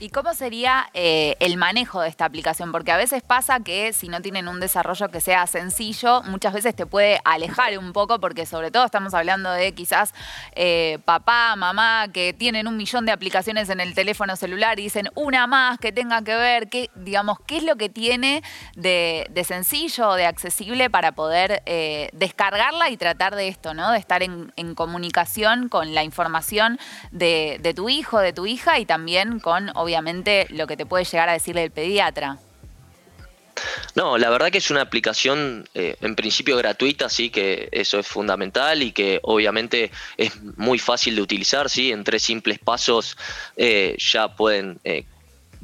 ¿Y 0.00 0.10
cómo 0.10 0.34
sería 0.34 0.90
eh, 0.92 1.36
el 1.38 1.56
manejo 1.56 2.00
de 2.00 2.08
esta 2.08 2.24
aplicación? 2.24 2.72
Porque 2.72 2.90
a 2.90 2.96
veces 2.96 3.22
pasa 3.22 3.60
que 3.60 3.92
si 3.92 4.08
no 4.08 4.20
tienen 4.20 4.48
un 4.48 4.58
desarrollo 4.58 5.08
que 5.08 5.20
sea 5.20 5.46
sencillo, 5.46 6.20
muchas 6.24 6.52
veces 6.52 6.74
te 6.74 6.84
puede 6.84 7.20
alejar 7.24 7.78
un 7.78 7.92
poco, 7.92 8.18
porque 8.18 8.44
sobre 8.44 8.72
todo 8.72 8.84
estamos 8.84 9.14
hablando 9.14 9.52
de 9.52 9.72
quizás 9.72 10.12
eh, 10.56 10.98
papá, 11.04 11.54
mamá, 11.54 12.08
que 12.12 12.32
tienen 12.32 12.66
un 12.66 12.76
millón 12.76 13.06
de 13.06 13.12
aplicaciones 13.12 13.70
en 13.70 13.78
el 13.78 13.94
teléfono 13.94 14.34
celular 14.34 14.80
y 14.80 14.84
dicen 14.84 15.10
una 15.14 15.46
más 15.46 15.78
que 15.78 15.92
tenga 15.92 16.22
que 16.22 16.34
ver, 16.34 16.68
que, 16.68 16.90
digamos, 16.96 17.38
qué 17.46 17.58
es 17.58 17.62
lo 17.62 17.76
que 17.76 17.88
tiene 17.88 18.42
de, 18.74 19.30
sencillo 19.46 20.08
o 20.08 20.14
de 20.14 20.26
accesible 20.26 20.90
para 20.90 21.12
poder 21.12 21.62
eh, 21.66 22.10
descargarla 22.12 22.90
y 22.90 22.96
tratar 22.96 23.36
de 23.36 23.46
esto, 23.46 23.74
¿no? 23.74 23.92
De 23.92 23.98
estar 23.98 24.24
en, 24.24 24.52
comunicación 24.74 25.68
con 25.68 25.94
la 25.94 26.02
información 26.02 26.80
de, 27.12 27.58
de 27.60 27.74
tu 27.74 27.88
hijo, 27.88 28.18
de 28.18 28.32
tu 28.32 28.46
hija 28.46 28.80
y 28.80 28.86
también 28.86 29.38
con 29.38 29.70
obviamente 29.84 30.46
lo 30.50 30.66
que 30.66 30.76
te 30.76 30.86
puede 30.86 31.04
llegar 31.04 31.28
a 31.28 31.32
decirle 31.34 31.62
el 31.62 31.70
pediatra. 31.70 32.38
No, 33.94 34.18
la 34.18 34.30
verdad 34.30 34.50
que 34.50 34.58
es 34.58 34.70
una 34.70 34.80
aplicación 34.80 35.68
eh, 35.74 35.96
en 36.00 36.16
principio 36.16 36.56
gratuita, 36.56 37.08
sí, 37.08 37.30
que 37.30 37.68
eso 37.70 37.98
es 38.00 38.06
fundamental 38.06 38.82
y 38.82 38.90
que 38.90 39.20
obviamente 39.22 39.92
es 40.16 40.42
muy 40.56 40.78
fácil 40.78 41.14
de 41.14 41.22
utilizar, 41.22 41.70
sí, 41.70 41.92
en 41.92 42.02
tres 42.02 42.22
simples 42.24 42.58
pasos 42.58 43.16
eh, 43.56 43.96
ya 43.98 44.34
pueden 44.34 44.80
eh, 44.82 45.04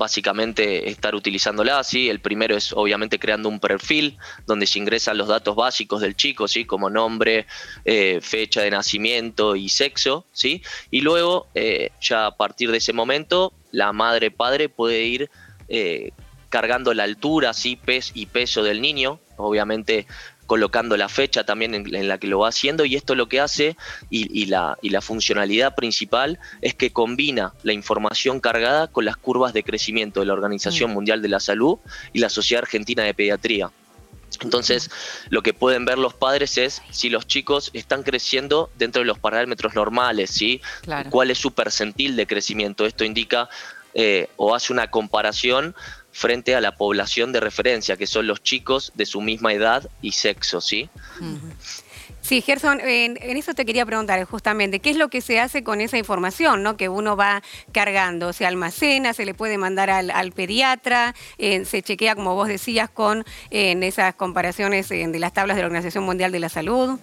básicamente 0.01 0.89
estar 0.89 1.15
utilizándola, 1.15 1.85
¿sí? 1.85 2.09
El 2.09 2.21
primero 2.21 2.57
es 2.57 2.73
obviamente 2.73 3.19
creando 3.19 3.51
un 3.51 3.61
perfil 3.61 4.17
donde 4.47 4.67
se 4.67 4.79
ingresan 4.79 5.19
los 5.19 5.29
datos 5.29 5.55
básicos 5.55 6.01
del 6.01 6.17
chico, 6.17 6.49
¿sí? 6.49 6.65
Como 6.65 6.89
nombre, 6.89 7.47
eh, 7.85 8.19
fecha 8.23 8.63
de 8.63 8.71
nacimiento 8.71 9.57
y 9.57 9.69
sexo, 9.69 10.25
¿sí? 10.33 10.63
Y 10.91 11.03
luego, 11.03 11.49
eh, 11.55 11.91
ya 12.01 12.25
a 12.25 12.35
partir 12.35 12.71
de 12.71 12.79
ese 12.79 12.95
momento, 12.95 13.53
la 13.73 13.93
madre 13.93 14.31
padre 14.31 14.71
puede 14.71 15.03
ir 15.05 15.31
eh, 15.69 16.13
cargando 16.49 16.95
la 16.95 17.05
altura, 17.05 17.53
¿sí? 17.53 17.77
Pes 17.77 18.13
y 18.15 18.25
peso 18.25 18.63
del 18.63 18.81
niño, 18.81 19.21
obviamente 19.37 20.07
colocando 20.51 20.97
la 20.97 21.09
fecha 21.09 21.45
también 21.45 21.77
en, 21.77 22.09
la 22.09 22.19
que 22.19 22.27
lo 22.27 22.41
va 22.41 22.49
haciendo 22.49 22.85
y 22.85 22.97
esto 22.97 23.15
lo 23.15 23.29
que 23.29 23.39
hace 23.39 23.77
y, 24.11 24.47
la, 24.47 24.77
y 24.83 24.91
la 24.91 25.01
funcionalidad 25.01 25.77
principal 25.77 26.41
es 26.61 26.75
que 26.75 26.91
combina 26.91 27.55
la 27.63 27.73
información 27.73 28.41
cargada 28.41 28.89
con 28.89 29.05
las 29.05 29.17
curvas 29.17 29.53
de 29.53 29.63
crecimiento 29.63 30.19
de 30.19 30.27
la 30.27 30.33
Organización 30.33 30.91
mm. 30.91 30.95
Mundial 30.95 31.23
de 31.23 31.29
la 31.29 31.39
Salud 31.39 31.79
y 32.13 32.19
la 32.19 32.29
Sociedad 32.29 32.65
Argentina 32.65 33.05
de 33.05 33.15
Pediatría. 33.15 33.71
Entonces, 34.41 34.91
lo 35.29 35.41
que 35.41 35.55
pueden 35.55 35.85
ver 35.85 35.99
los 35.99 36.15
padres 36.15 36.59
es 36.59 36.83
si 36.91 37.11
los 37.11 37.29
chicos 37.29 37.71
están 37.73 38.03
creciendo 38.03 38.71
dentro 38.77 39.03
de 39.03 39.07
los 39.07 39.21
parámetros 39.21 39.77
normales, 39.77 40.31
¿sí? 40.31 40.61
¿Cuál 41.11 41.31
es 41.31 41.39
su 41.39 41.53
percentil 41.53 42.17
de 42.17 42.27
crecimiento? 42.27 42.87
Esto 42.87 43.05
indica 43.05 43.49
eh, 43.95 44.29
o 44.37 44.55
hace 44.55 44.73
una 44.73 44.89
comparación 44.89 45.77
frente 46.21 46.55
a 46.55 46.61
la 46.61 46.77
población 46.77 47.33
de 47.33 47.41
referencia, 47.41 47.97
que 47.97 48.07
son 48.07 48.27
los 48.27 48.43
chicos 48.43 48.93
de 48.95 49.07
su 49.07 49.23
misma 49.23 49.55
edad 49.55 49.89
y 50.03 50.13
sexo, 50.13 50.61
¿sí? 50.61 50.91
Sí, 52.21 52.43
Gerson, 52.43 52.79
en, 52.83 53.17
eso 53.17 53.55
te 53.55 53.65
quería 53.65 53.87
preguntar 53.87 54.23
justamente, 54.25 54.81
¿qué 54.81 54.91
es 54.91 54.99
lo 54.99 55.09
que 55.09 55.23
se 55.23 55.41
hace 55.41 55.65
con 55.65 55.81
esa 55.81 55.97
información 55.97 56.63
¿no? 56.63 56.77
que 56.77 56.91
uno 56.91 57.17
va 57.17 57.43
cargando? 57.73 58.35
¿Se 58.35 58.45
almacena, 58.45 59.15
se 59.15 59.25
le 59.25 59.33
puede 59.33 59.57
mandar 59.57 59.89
al, 59.89 60.33
pediatra, 60.33 61.15
eh, 61.39 61.65
se 61.65 61.81
chequea, 61.81 62.15
como 62.15 62.35
vos 62.35 62.49
decías, 62.49 62.91
con 62.91 63.25
en 63.49 63.83
esas 63.83 64.15
comparaciones 64.15 64.91
de 64.91 65.19
las 65.19 65.33
tablas 65.33 65.57
de 65.57 65.63
la 65.63 65.69
Organización 65.69 66.05
Mundial 66.05 66.33
de 66.33 66.41
la 66.41 66.51
Salud? 66.51 67.01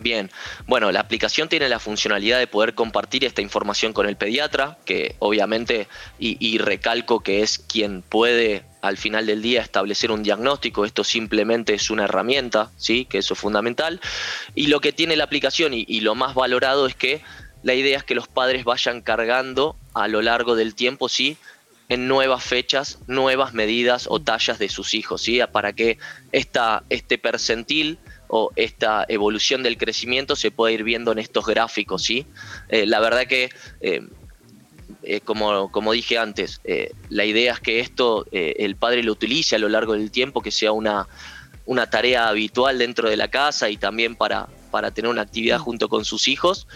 Bien, 0.00 0.30
bueno, 0.66 0.90
la 0.92 1.00
aplicación 1.00 1.50
tiene 1.50 1.68
la 1.68 1.78
funcionalidad 1.78 2.38
de 2.38 2.46
poder 2.46 2.74
compartir 2.74 3.22
esta 3.26 3.42
información 3.42 3.92
con 3.92 4.08
el 4.08 4.16
pediatra, 4.16 4.78
que 4.86 5.14
obviamente, 5.18 5.88
y, 6.18 6.56
recalco 6.56 7.20
que 7.20 7.42
es 7.42 7.58
quien 7.58 8.00
puede 8.00 8.64
al 8.80 8.96
final 8.96 9.26
del 9.26 9.42
día 9.42 9.60
establecer 9.60 10.10
un 10.10 10.22
diagnóstico, 10.22 10.86
esto 10.86 11.04
simplemente 11.04 11.74
es 11.74 11.90
una 11.90 12.04
herramienta, 12.04 12.70
¿sí? 12.78 13.04
que 13.04 13.18
eso 13.18 13.34
es 13.34 13.40
fundamental, 13.40 14.00
y 14.54 14.68
lo 14.68 14.80
que 14.80 14.92
tiene 14.92 15.16
la 15.16 15.24
aplicación 15.24 15.74
y, 15.74 15.84
y 15.86 16.00
lo 16.00 16.14
más 16.14 16.34
valorado 16.34 16.86
es 16.86 16.94
que 16.94 17.20
la 17.62 17.74
idea 17.74 17.98
es 17.98 18.04
que 18.04 18.14
los 18.14 18.26
padres 18.26 18.64
vayan 18.64 19.02
cargando 19.02 19.76
a 19.92 20.08
lo 20.08 20.22
largo 20.22 20.56
del 20.56 20.74
tiempo, 20.74 21.10
¿sí? 21.10 21.36
en 21.90 22.08
nuevas 22.08 22.42
fechas, 22.42 23.00
nuevas 23.06 23.52
medidas 23.52 24.06
o 24.08 24.18
tallas 24.18 24.58
de 24.58 24.70
sus 24.70 24.94
hijos, 24.94 25.20
¿sí? 25.20 25.40
para 25.52 25.74
que 25.74 25.98
esta, 26.32 26.84
este 26.88 27.18
percentil 27.18 27.98
o 28.32 28.52
esta 28.54 29.04
evolución 29.08 29.64
del 29.64 29.76
crecimiento 29.76 30.36
se 30.36 30.52
puede 30.52 30.74
ir 30.74 30.84
viendo 30.84 31.10
en 31.10 31.18
estos 31.18 31.44
gráficos, 31.46 32.04
¿sí? 32.04 32.26
Eh, 32.68 32.86
la 32.86 33.00
verdad 33.00 33.26
que, 33.26 33.50
eh, 33.80 34.06
eh, 35.02 35.20
como, 35.20 35.72
como, 35.72 35.92
dije 35.92 36.16
antes, 36.16 36.60
la 37.08 37.24
idea 37.24 37.54
es 37.54 37.60
que 37.60 37.80
esto 37.80 38.26
el 38.30 38.76
padre 38.76 39.02
lo 39.02 39.12
utilice 39.12 39.56
a 39.56 39.58
lo 39.58 39.68
largo 39.68 39.94
del 39.94 40.12
tiempo, 40.12 40.42
que 40.42 40.52
sea 40.52 40.70
una, 40.70 41.08
una 41.66 41.90
tarea 41.90 42.28
habitual 42.28 42.78
dentro 42.78 43.10
de 43.10 43.16
la 43.16 43.28
casa 43.28 43.68
y 43.68 43.76
también 43.76 44.14
para, 44.14 44.48
para 44.70 44.92
tener 44.92 45.10
una 45.10 45.22
actividad 45.22 45.58
mm. 45.58 45.62
junto 45.62 45.88
con 45.88 46.04
sus 46.04 46.28
hijos, 46.28 46.68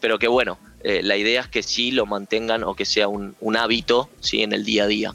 pero 0.00 0.18
que 0.20 0.28
bueno, 0.28 0.58
la 0.84 1.16
idea 1.16 1.40
es 1.40 1.48
que 1.48 1.64
sí 1.64 1.90
lo 1.90 2.06
mantengan 2.06 2.62
o 2.62 2.76
que 2.76 2.84
sea 2.84 3.08
un, 3.08 3.34
un 3.40 3.56
hábito 3.56 4.10
¿sí? 4.20 4.42
en 4.42 4.52
el 4.52 4.64
día 4.64 4.84
a 4.84 4.86
día. 4.86 5.12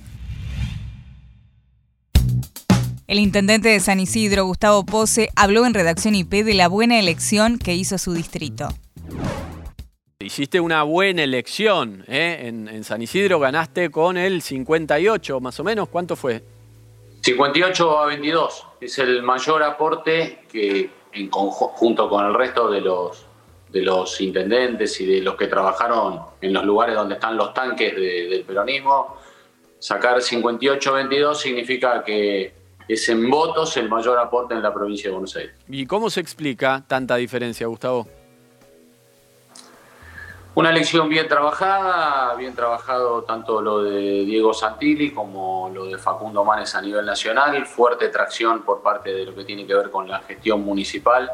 El 3.09 3.17
intendente 3.17 3.69
de 3.69 3.79
San 3.79 3.99
Isidro, 3.99 4.45
Gustavo 4.45 4.85
Pose, 4.85 5.29
habló 5.35 5.65
en 5.65 5.73
Redacción 5.73 6.13
IP 6.13 6.45
de 6.45 6.53
la 6.53 6.67
buena 6.67 6.99
elección 6.99 7.57
que 7.57 7.73
hizo 7.73 7.97
su 7.97 8.13
distrito. 8.13 8.67
Hiciste 10.19 10.59
una 10.59 10.83
buena 10.83 11.23
elección 11.23 12.05
¿eh? 12.07 12.41
en, 12.43 12.83
San 12.83 13.01
Isidro, 13.01 13.39
ganaste 13.39 13.89
con 13.89 14.15
el 14.15 14.43
58 14.43 15.39
más 15.39 15.59
o 15.59 15.63
menos, 15.63 15.89
¿cuánto 15.89 16.15
fue? 16.15 16.43
58 17.21 17.97
a 17.97 18.05
22, 18.05 18.67
es 18.79 18.99
el 18.99 19.23
mayor 19.23 19.63
aporte 19.63 20.43
que 20.47 20.91
en 21.11 21.31
junto 21.31 22.07
con 22.07 22.27
el 22.27 22.35
resto 22.35 22.69
de 22.69 22.81
los, 22.81 23.25
de 23.71 23.81
los 23.81 24.21
intendentes 24.21 25.01
y 25.01 25.07
de 25.07 25.21
los 25.21 25.33
que 25.33 25.47
trabajaron 25.47 26.19
en 26.41 26.53
los 26.53 26.63
lugares 26.63 26.93
donde 26.93 27.15
están 27.15 27.35
los 27.35 27.55
tanques 27.55 27.95
del 27.95 28.43
peronismo, 28.43 29.17
sacar 29.79 30.21
58 30.21 30.89
a 30.91 30.93
22 30.93 31.41
significa 31.41 32.03
que 32.03 32.58
es 32.89 33.07
en 33.07 33.29
votos 33.29 33.77
el 33.77 33.87
mayor 33.87 34.17
aporte 34.17 34.55
en 34.55 34.63
la 34.63 34.73
provincia 34.73 35.09
de 35.09 35.13
Buenos 35.13 35.35
Aires. 35.35 35.53
¿Y 35.67 35.85
cómo 35.85 36.09
se 36.09 36.19
explica 36.19 36.83
tanta 36.87 37.15
diferencia, 37.17 37.67
Gustavo? 37.67 38.07
Una 40.55 40.71
elección 40.71 41.07
bien 41.07 41.27
trabajada, 41.27 42.33
bien 42.35 42.55
trabajado 42.55 43.23
tanto 43.23 43.61
lo 43.61 43.83
de 43.83 44.25
Diego 44.25 44.55
Santilli 44.55 45.11
como 45.11 45.69
lo 45.71 45.85
de 45.85 45.99
Facundo 45.99 46.43
Manes 46.43 46.73
a 46.73 46.81
nivel 46.81 47.05
nacional, 47.05 47.63
fuerte 47.67 48.09
tracción 48.09 48.63
por 48.63 48.81
parte 48.81 49.13
de 49.13 49.25
lo 49.25 49.35
que 49.35 49.43
tiene 49.43 49.67
que 49.67 49.75
ver 49.75 49.91
con 49.91 50.09
la 50.09 50.19
gestión 50.21 50.65
municipal, 50.65 51.31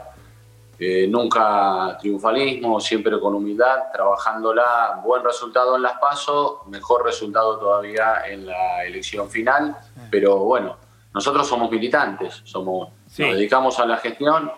eh, 0.78 1.08
nunca 1.08 1.98
triunfalismo, 2.02 2.82
siempre 2.82 3.18
con 3.18 3.34
humildad, 3.34 3.84
trabajándola, 3.94 5.00
buen 5.02 5.24
resultado 5.24 5.78
en 5.78 5.84
las 5.84 5.98
pasos, 6.00 6.68
mejor 6.68 7.06
resultado 7.06 7.58
todavía 7.58 8.28
en 8.28 8.46
la 8.46 8.84
elección 8.84 9.30
final, 9.30 9.78
pero 10.12 10.40
bueno, 10.40 10.76
nosotros 11.16 11.48
somos 11.48 11.72
militantes, 11.72 12.42
somos, 12.44 12.90
nos 12.90 13.36
dedicamos 13.36 13.80
a 13.80 13.86
la 13.86 13.96
gestión, 13.96 14.52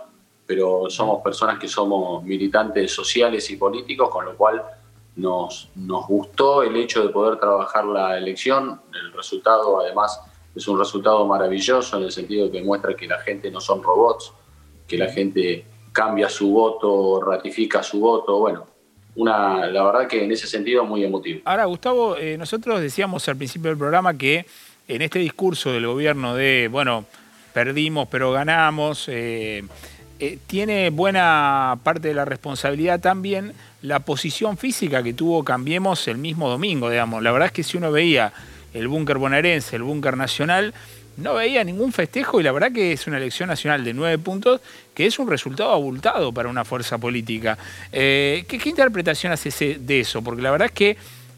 pero 0.44 0.90
somos 0.90 1.22
personas 1.22 1.60
que 1.60 1.68
somos 1.68 2.24
militantes 2.24 2.92
sociales 2.92 3.48
y 3.52 3.58
políticos, 3.58 4.10
con 4.10 4.26
lo 4.26 4.36
cual 4.36 4.64
nos, 5.18 5.70
nos 5.76 6.08
gustó 6.08 6.64
el 6.64 6.76
hecho 6.76 7.04
de 7.04 7.10
poder 7.10 7.40
trabajar 7.40 7.86
la 7.86 8.18
elección. 8.18 8.82
El 8.92 9.14
resultado, 9.14 9.80
además, 9.80 10.20
es 10.56 10.68
un 10.68 10.80
resultado 10.80 11.28
maravilloso 11.28 11.98
en 11.98 12.06
el 12.06 12.12
sentido 12.12 12.46
de 12.46 12.52
que 12.54 12.64
muestra 12.64 12.96
que 12.96 13.06
la 13.06 13.20
gente 13.20 13.52
no 13.52 13.62
son 13.62 13.84
robots, 13.84 14.34
que 14.88 14.98
la 14.98 15.10
gente 15.12 15.64
cambia 15.92 16.28
su 16.28 16.50
voto, 16.50 17.22
ratifica 17.22 17.84
su 17.84 18.00
voto. 18.00 18.40
Bueno, 18.40 18.66
una, 19.16 19.68
la 19.68 19.84
verdad 19.84 20.08
que 20.08 20.24
en 20.24 20.32
ese 20.32 20.48
sentido 20.48 20.84
muy 20.86 21.04
emotivo. 21.04 21.42
Ahora, 21.46 21.66
Gustavo, 21.66 22.18
eh, 22.18 22.36
nosotros 22.36 22.82
decíamos 22.82 23.28
al 23.30 23.38
principio 23.38 23.70
del 23.70 23.78
programa 23.78 24.18
que 24.18 24.48
en 24.88 25.02
este 25.02 25.20
discurso 25.20 25.72
del 25.72 25.86
gobierno 25.86 26.36
de, 26.36 26.70
bueno, 26.72 27.06
perdimos 27.54 28.08
pero 28.10 28.32
ganamos, 28.32 29.06
eh, 29.08 29.64
eh, 30.20 30.40
tiene 30.48 30.90
buena 30.90 31.78
parte 31.84 32.08
de 32.10 32.14
la 32.14 32.26
responsabilidad 32.26 33.00
también 33.00 33.54
la 33.82 34.00
posición 34.00 34.58
física 34.58 35.04
que 35.04 35.14
tuvo 35.14 35.44
Cambiemos 35.44 36.08
el 36.08 36.18
mismo 36.18 36.50
domingo, 36.50 36.90
digamos. 36.90 37.22
La 37.22 37.32
verdad 37.32 37.48
es 37.48 37.52
que 37.52 37.64
si 37.64 37.78
uno 37.78 37.92
veía 37.92 38.34
el 38.74 38.88
búnker 38.88 39.18
bonaerense, 39.18 39.76
el 39.76 39.84
búnker 39.84 40.18
nacional, 40.18 40.74
no 41.18 41.34
veía 41.34 41.64
ningún 41.64 41.92
festejo 41.92 42.40
y 42.40 42.44
la 42.44 42.52
verdad 42.52 42.72
que 42.72 42.92
es 42.92 43.08
una 43.08 43.18
elección 43.18 43.50
nacional 43.50 43.84
de 43.84 43.94
nueve 43.94 44.18
puntos 44.20 44.62
que 44.94 45.08
es 45.08 45.18
un 45.20 45.28
resultado 45.28 45.72
abultado 45.72 46.32
para 46.32 46.48
una 46.48 46.64
fuerza 46.64 46.98
política. 46.98 47.58
Eh, 47.92 48.46
¿qué, 48.48 48.60
interpretación 48.70 49.34
hace 49.34 49.80
de 49.80 50.00
eso? 50.00 50.22
Porque 50.22 50.42
la 50.42 50.52
verdad 50.52 50.68
es 50.68 50.74
que 50.74 50.98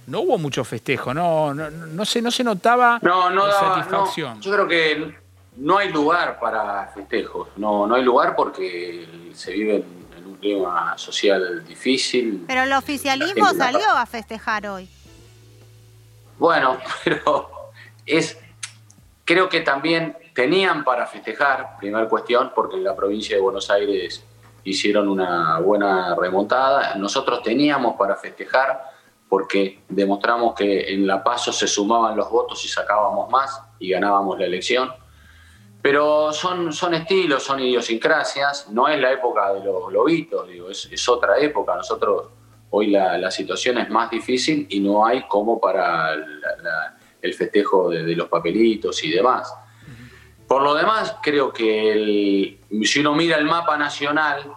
no 0.10 0.22
hubo 0.22 0.38
mucho 0.38 0.64
festejo, 0.64 1.14
no, 1.14 1.54
no, 1.54 1.70
no, 1.70 2.06
se, 2.06 2.22
no 2.22 2.32
se 2.32 2.44
notaba 2.44 3.00
no, 3.02 3.30
no 3.30 3.52
satisfacción. 3.52 4.42
yo 4.42 4.52
creo 4.52 4.68
que 4.68 5.16
no 5.58 5.78
hay 5.78 5.92
lugar 5.92 6.40
para 6.40 6.88
festejos, 6.88 7.50
no, 7.58 7.86
no 7.86 7.96
hay 7.96 8.04
lugar 8.04 8.36
porque 8.36 9.32
se 9.34 9.52
vive 9.54 9.76
en, 9.76 10.26
un 10.26 10.36
clima 10.36 10.98
social 10.98 11.66
difícil. 11.66 12.46
Pero 12.48 12.64
el 12.64 12.74
oficialismo 12.74 13.54
salió 13.54 13.90
a 13.92 14.06
festejar 14.06 14.68
hoy. 14.68 14.90
Bueno, 16.38 16.78
pero 17.04 17.72
es 18.06 18.38
creo 19.26 19.48
que 19.48 19.62
también 19.62 20.18
tenían 20.34 20.84
para 20.84 21.06
festejar, 21.06 21.78
primera 21.78 22.08
cuestión, 22.08 22.52
porque 22.56 22.78
en 22.78 22.84
la 22.84 22.96
provincia 22.96 23.36
de 23.36 23.42
Buenos 23.42 23.70
Aires 23.70 24.24
hicieron 24.64 25.08
una 25.08 25.60
buena 25.60 26.16
remontada. 26.16 26.96
Nosotros 26.96 27.44
teníamos 27.44 27.96
para 27.96 28.16
festejar 28.16 28.89
porque 29.30 29.84
demostramos 29.88 30.56
que 30.56 30.92
en 30.92 31.06
La 31.06 31.24
Paso 31.24 31.54
se 31.54 31.68
sumaban 31.68 32.18
los 32.18 32.30
votos 32.32 32.66
y 32.66 32.68
sacábamos 32.68 33.30
más 33.30 33.62
y 33.78 33.92
ganábamos 33.92 34.40
la 34.40 34.46
elección. 34.46 34.92
Pero 35.82 36.34
son, 36.34 36.74
son 36.74 36.96
estilos, 36.96 37.44
son 37.44 37.62
idiosincrasias, 37.62 38.70
no 38.72 38.88
es 38.88 39.00
la 39.00 39.14
época 39.14 39.54
de 39.54 39.64
los 39.64 39.88
globitos, 39.88 40.48
digo, 40.50 40.70
es, 40.70 41.08
otra 41.08 41.38
época. 41.38 41.76
Nosotros, 41.76 42.28
hoy 42.72 42.88
la, 42.88 43.32
situación 43.32 43.78
es 43.78 43.90
más 43.90 44.10
difícil 44.10 44.66
y 44.70 44.80
no 44.80 45.06
hay 45.06 45.26
como 45.28 45.60
para 45.60 46.16
el 47.22 47.34
festejo 47.34 47.90
de, 47.90 48.16
los 48.16 48.28
papelitos 48.28 49.02
y 49.04 49.12
demás. 49.12 49.54
Por 50.48 50.64
lo 50.64 50.74
demás, 50.74 51.18
creo 51.22 51.54
que 51.54 52.60
si 52.84 53.00
uno 53.00 53.14
mira 53.14 53.38
el 53.38 53.46
mapa 53.46 53.78
nacional, 53.78 54.52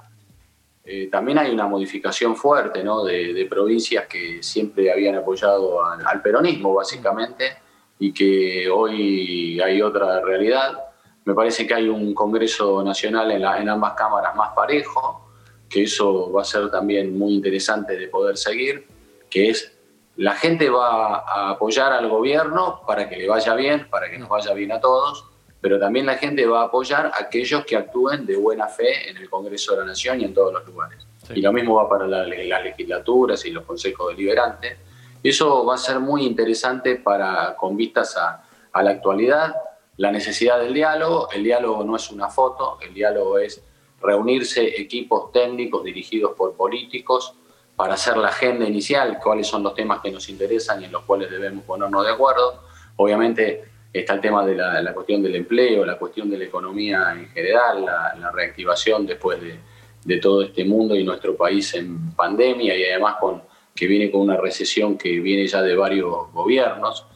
eh, 0.84 1.08
también 1.10 1.38
hay 1.38 1.52
una 1.52 1.66
modificación 1.68 2.34
fuerte 2.34 2.82
¿no? 2.82 3.04
de, 3.04 3.46
provincias 3.48 4.06
que 4.06 4.42
siempre 4.42 4.90
habían 4.90 5.14
apoyado 5.14 5.84
al, 5.84 6.20
peronismo, 6.22 6.74
básicamente, 6.74 7.56
y 7.98 8.12
que 8.12 8.68
hoy 8.68 9.60
hay 9.60 9.80
otra 9.80 10.20
realidad. 10.20 10.78
Me 11.24 11.34
parece 11.34 11.66
que 11.66 11.74
hay 11.74 11.88
un 11.88 12.14
Congreso 12.14 12.82
Nacional 12.82 13.30
en, 13.30 13.42
en 13.42 13.68
ambas 13.68 13.94
cámaras 13.94 14.34
más 14.34 14.50
parejo, 14.54 15.28
que 15.68 15.84
eso 15.84 16.32
va 16.32 16.42
a 16.42 16.44
ser 16.44 16.70
también 16.70 17.16
muy 17.16 17.34
interesante 17.34 17.96
de 17.96 18.08
poder 18.08 18.36
seguir, 18.36 18.86
que 19.30 19.50
es 19.50 19.72
la 20.16 20.34
gente 20.34 20.68
va 20.68 21.18
a 21.18 21.50
apoyar 21.50 21.92
al 21.92 22.08
gobierno 22.08 22.82
para 22.86 23.08
que 23.08 23.16
le 23.16 23.28
vaya 23.28 23.54
bien, 23.54 23.88
para 23.88 24.10
que 24.10 24.18
nos 24.18 24.28
vaya 24.28 24.52
bien 24.52 24.72
a 24.72 24.80
todos, 24.80 25.31
pero 25.62 25.78
también 25.78 26.04
la 26.06 26.16
gente 26.16 26.44
va 26.44 26.62
a 26.62 26.64
apoyar 26.64 27.06
a 27.06 27.12
aquellos 27.20 27.64
que 27.64 27.76
actúen 27.76 28.26
de 28.26 28.36
buena 28.36 28.66
fe 28.66 29.08
en 29.08 29.16
el 29.16 29.30
Congreso 29.30 29.72
de 29.72 29.82
la 29.82 29.86
Nación 29.86 30.20
y 30.20 30.24
en 30.24 30.34
todos 30.34 30.52
los 30.52 30.66
lugares. 30.66 31.06
Y 31.32 31.40
lo 31.40 31.52
mismo 31.52 31.76
va 31.76 31.88
para 31.88 32.08
las 32.08 32.26
legislaturas 32.26 33.46
y 33.46 33.52
los 33.52 33.64
consejos 33.64 34.08
deliberantes. 34.08 34.76
Eso 35.22 35.64
va 35.64 35.76
a 35.76 35.78
ser 35.78 36.00
muy 36.00 36.26
interesante 36.26 36.96
para, 36.96 37.54
con 37.56 37.76
vistas 37.76 38.16
a, 38.16 38.42
a 38.72 38.82
la 38.82 38.90
actualidad, 38.90 39.54
la 39.98 40.10
necesidad 40.10 40.58
del 40.58 40.74
diálogo. 40.74 41.28
El 41.30 41.44
diálogo 41.44 41.84
no 41.84 41.94
es 41.94 42.10
una 42.10 42.28
foto, 42.28 42.78
el 42.80 42.92
diálogo 42.92 43.38
es 43.38 43.62
reunirse 44.00 44.80
equipos 44.80 45.30
técnicos 45.30 45.84
dirigidos 45.84 46.32
por 46.36 46.54
políticos 46.54 47.34
para 47.76 47.94
hacer 47.94 48.16
la 48.16 48.28
agenda 48.28 48.66
inicial, 48.66 49.20
cuáles 49.22 49.46
son 49.46 49.62
los 49.62 49.76
temas 49.76 50.00
que 50.00 50.10
nos 50.10 50.28
interesan 50.28 50.82
y 50.82 50.86
en 50.86 50.92
los 50.92 51.04
cuales 51.04 51.30
debemos 51.30 51.64
ponernos 51.64 52.04
de 52.04 52.10
acuerdo. 52.10 52.64
Obviamente 52.96 53.71
está 53.92 54.14
el 54.14 54.20
tema 54.20 54.44
de 54.46 54.54
la, 54.54 54.94
cuestión 54.94 55.22
del 55.22 55.36
empleo, 55.36 55.84
la 55.84 55.98
cuestión 55.98 56.30
de 56.30 56.38
la 56.38 56.44
economía 56.44 57.12
en 57.12 57.28
general, 57.28 57.84
la, 57.84 58.30
reactivación 58.32 59.06
después 59.06 59.40
de, 59.40 59.58
de, 60.04 60.18
todo 60.18 60.42
este 60.42 60.64
mundo 60.64 60.96
y 60.96 61.04
nuestro 61.04 61.36
país 61.36 61.74
en 61.74 62.12
pandemia 62.12 62.76
y 62.76 62.84
además 62.84 63.16
con, 63.20 63.42
que 63.74 63.86
viene 63.86 64.10
con 64.10 64.22
una 64.22 64.36
recesión 64.36 64.96
que 64.96 65.20
viene 65.20 65.46
ya 65.46 65.62
de 65.62 65.76
varios 65.76 66.32
gobiernos. 66.32 67.06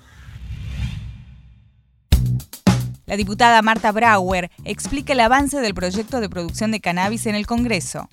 La 3.07 3.17
diputada 3.17 3.63
Marta 3.63 3.93
Brauer 3.93 4.51
explica 4.65 5.13
el 5.13 5.21
avance 5.21 5.61
del 5.61 5.75
proyecto 5.75 6.21
de 6.21 6.29
producción 6.29 6.73
de 6.73 6.81
cannabis 6.81 7.27
en 7.27 7.37
el 7.37 7.47
Congreso 7.47 8.09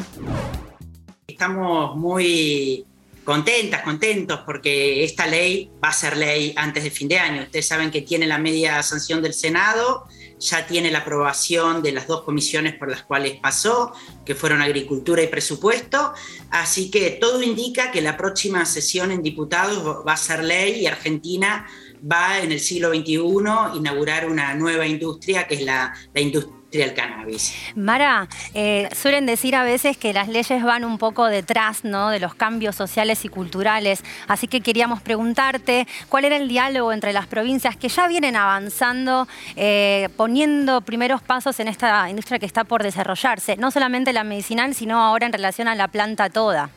estamos 1.44 1.98
muy 1.98 2.86
contentas, 3.24 3.82
contentos, 3.84 4.42
porque 4.46 5.04
esta 5.04 5.28
ley 5.28 5.70
va 5.84 5.90
a 5.90 5.94
ser 5.94 6.18
ley 6.18 6.54
antes 6.56 6.84
de 6.84 6.92
fin 6.92 7.08
de 7.08 7.20
año. 7.20 7.44
Ustedes 7.44 7.68
saben 7.68 7.92
que 7.92 8.02
tiene 8.02 8.28
la 8.28 8.38
media 8.38 8.82
sanción 8.84 9.22
del 9.22 9.34
Senado, 9.34 10.08
ya 10.40 10.68
tiene 10.68 10.92
la 10.92 11.00
aprobación 11.00 11.82
de 11.82 11.94
las 11.94 12.08
dos 12.08 12.24
comisiones 12.24 12.76
por 12.76 12.90
las 12.90 13.04
cuales 13.04 13.40
pasó, 13.42 13.94
que 14.26 14.36
fueron 14.36 14.62
Agricultura 14.62 15.22
y 15.24 15.28
Presupuesto, 15.28 16.14
así 16.50 16.92
que 16.92 17.12
todo 17.12 17.42
indica 17.42 17.92
que 17.92 18.02
la 18.02 18.18
próxima 18.18 18.66
sesión 18.66 19.12
en 19.12 19.24
diputados 19.24 20.06
va 20.06 20.14
a 20.14 20.18
ser 20.18 20.44
ley 20.44 20.82
y 20.82 20.88
Argentina 20.88 21.66
va 22.12 22.40
en 22.40 22.52
el 22.52 22.60
siglo 22.60 22.90
XXI 22.90 23.20
a 23.48 23.72
inaugurar 23.76 24.30
una 24.30 24.54
nueva 24.56 24.86
industria, 24.86 25.48
que 25.48 25.56
es 25.56 25.62
la, 25.62 25.94
la 26.14 26.22
industria 26.22 26.63
del 26.78 26.94
cannabis. 26.94 27.54
Mara, 27.76 28.28
eh, 28.54 28.90
suelen 28.96 29.26
decir 29.26 29.56
a 29.56 29.64
veces 29.64 29.98
que 29.98 30.14
las 30.14 30.28
leyes 30.28 30.64
van 30.64 30.84
un 30.84 30.98
poco 30.98 31.26
detrás 31.26 31.84
¿no? 31.84 32.10
de 32.10 32.20
los 32.20 32.36
cambios 32.36 32.76
sociales 32.76 33.26
y 33.26 33.30
culturales, 33.30 34.04
así 34.28 34.48
que 34.48 34.62
queríamos 34.62 35.02
preguntarte 35.02 35.88
cuál 36.10 36.26
era 36.26 36.36
el 36.36 36.48
diálogo 36.48 36.92
entre 36.92 37.14
las 37.14 37.28
provincias 37.28 37.76
que 37.76 37.90
ya 37.90 38.08
vienen 38.08 38.36
avanzando, 38.36 39.28
eh, 39.56 40.10
poniendo 40.18 40.82
primeros 40.82 41.22
pasos 41.22 41.60
en 41.60 41.68
esta 41.68 42.10
industria 42.10 42.40
que 42.40 42.46
está 42.46 42.64
por 42.64 42.84
desarrollarse, 42.84 43.58
no 43.58 43.72
solamente 43.72 44.14
la 44.14 44.24
medicinal, 44.24 44.76
sino 44.76 45.02
ahora 45.02 45.26
en 45.26 45.34
relación 45.34 45.68
a 45.68 45.76
la 45.76 45.88
planta 45.88 46.30
toda. 46.30 46.70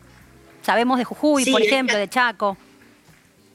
Sabemos 0.62 0.98
de 0.98 1.04
Jujuy, 1.04 1.50
por 1.50 1.62
ejemplo, 1.62 1.96
de 1.96 2.09
Chaco. 2.09 2.56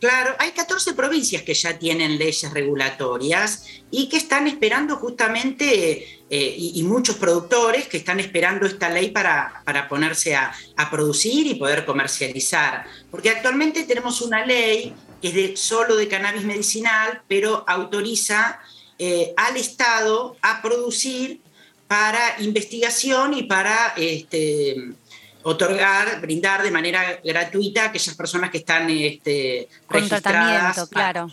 Claro, 0.02 0.34
hay 0.40 0.50
14 0.52 0.94
provincias 0.96 1.44
que 1.44 1.54
ya 1.54 1.78
tienen 1.78 2.18
leyes 2.18 2.52
regulatorias 2.52 3.68
y 3.92 4.10
que 4.10 4.18
están 4.18 4.48
esperando 4.48 4.96
justamente, 4.96 6.21
eh, 6.34 6.56
y, 6.58 6.82
muchos 6.84 7.18
productores 7.18 7.90
que 7.90 7.98
están 7.98 8.22
esperando 8.22 8.66
esta 8.66 8.88
ley 8.90 9.12
para, 9.12 9.62
para 9.66 9.90
ponerse 9.90 10.34
a, 10.34 10.54
producir 10.90 11.46
y 11.46 11.56
poder 11.56 11.84
comercializar. 11.84 12.86
Porque 13.12 13.32
actualmente 13.32 13.84
tenemos 13.84 14.22
una 14.22 14.46
ley 14.46 14.94
que 15.22 15.28
es 15.28 15.34
de, 15.34 15.58
solo 15.58 15.98
de 15.98 16.08
cannabis 16.08 16.46
medicinal, 16.46 17.22
pero 17.28 17.66
autoriza 17.68 18.62
eh, 18.98 19.34
al 19.36 19.58
Estado 19.58 20.38
a 20.42 20.62
producir 20.62 21.42
para 21.90 22.40
investigación 22.40 23.34
y 23.34 23.44
para 23.44 23.94
este, 23.98 24.94
otorgar, 25.44 26.22
brindar 26.22 26.64
de 26.64 26.72
manera 26.72 27.20
gratuita 27.22 27.84
a 27.84 27.86
aquellas 27.88 28.16
personas 28.16 28.52
que 28.52 28.60
están 28.60 28.90
este, 28.90 29.68
con 29.86 30.08
tratamiento, 30.08 30.88
claro. 30.88 31.30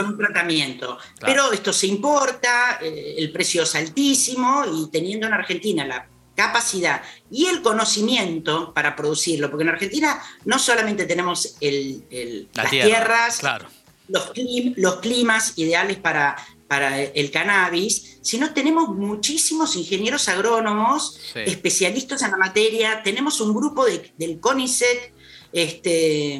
Con 0.00 0.12
un 0.12 0.18
tratamiento. 0.18 0.98
Pero 1.20 1.52
esto 1.52 1.72
se 1.72 1.86
importa, 1.86 2.78
eh, 2.80 3.14
el 3.18 3.30
precio 3.32 3.62
es 3.62 3.74
altísimo 3.74 4.64
y 4.66 4.90
teniendo 4.90 5.26
en 5.26 5.34
Argentina 5.34 5.84
la 5.86 6.08
capacidad 6.34 7.02
y 7.30 7.46
el 7.46 7.60
conocimiento 7.60 8.72
para 8.72 8.96
producirlo, 8.96 9.50
porque 9.50 9.64
en 9.64 9.70
Argentina 9.70 10.22
no 10.44 10.58
solamente 10.58 11.04
tenemos 11.04 11.56
las 11.60 12.70
tierras, 12.70 13.40
los, 14.08 14.32
los 14.76 14.96
climas 14.96 15.52
ideales 15.56 15.98
para 15.98 16.36
para 16.70 17.02
el 17.02 17.32
cannabis, 17.32 18.18
sino 18.22 18.54
tenemos 18.54 18.90
muchísimos 18.90 19.74
ingenieros 19.74 20.28
agrónomos, 20.28 21.18
especialistas 21.34 22.22
en 22.22 22.30
la 22.30 22.36
materia, 22.36 23.02
tenemos 23.02 23.40
un 23.40 23.52
grupo 23.52 23.84
del 23.84 24.38
CONICET, 24.38 25.12
este, 25.52 26.38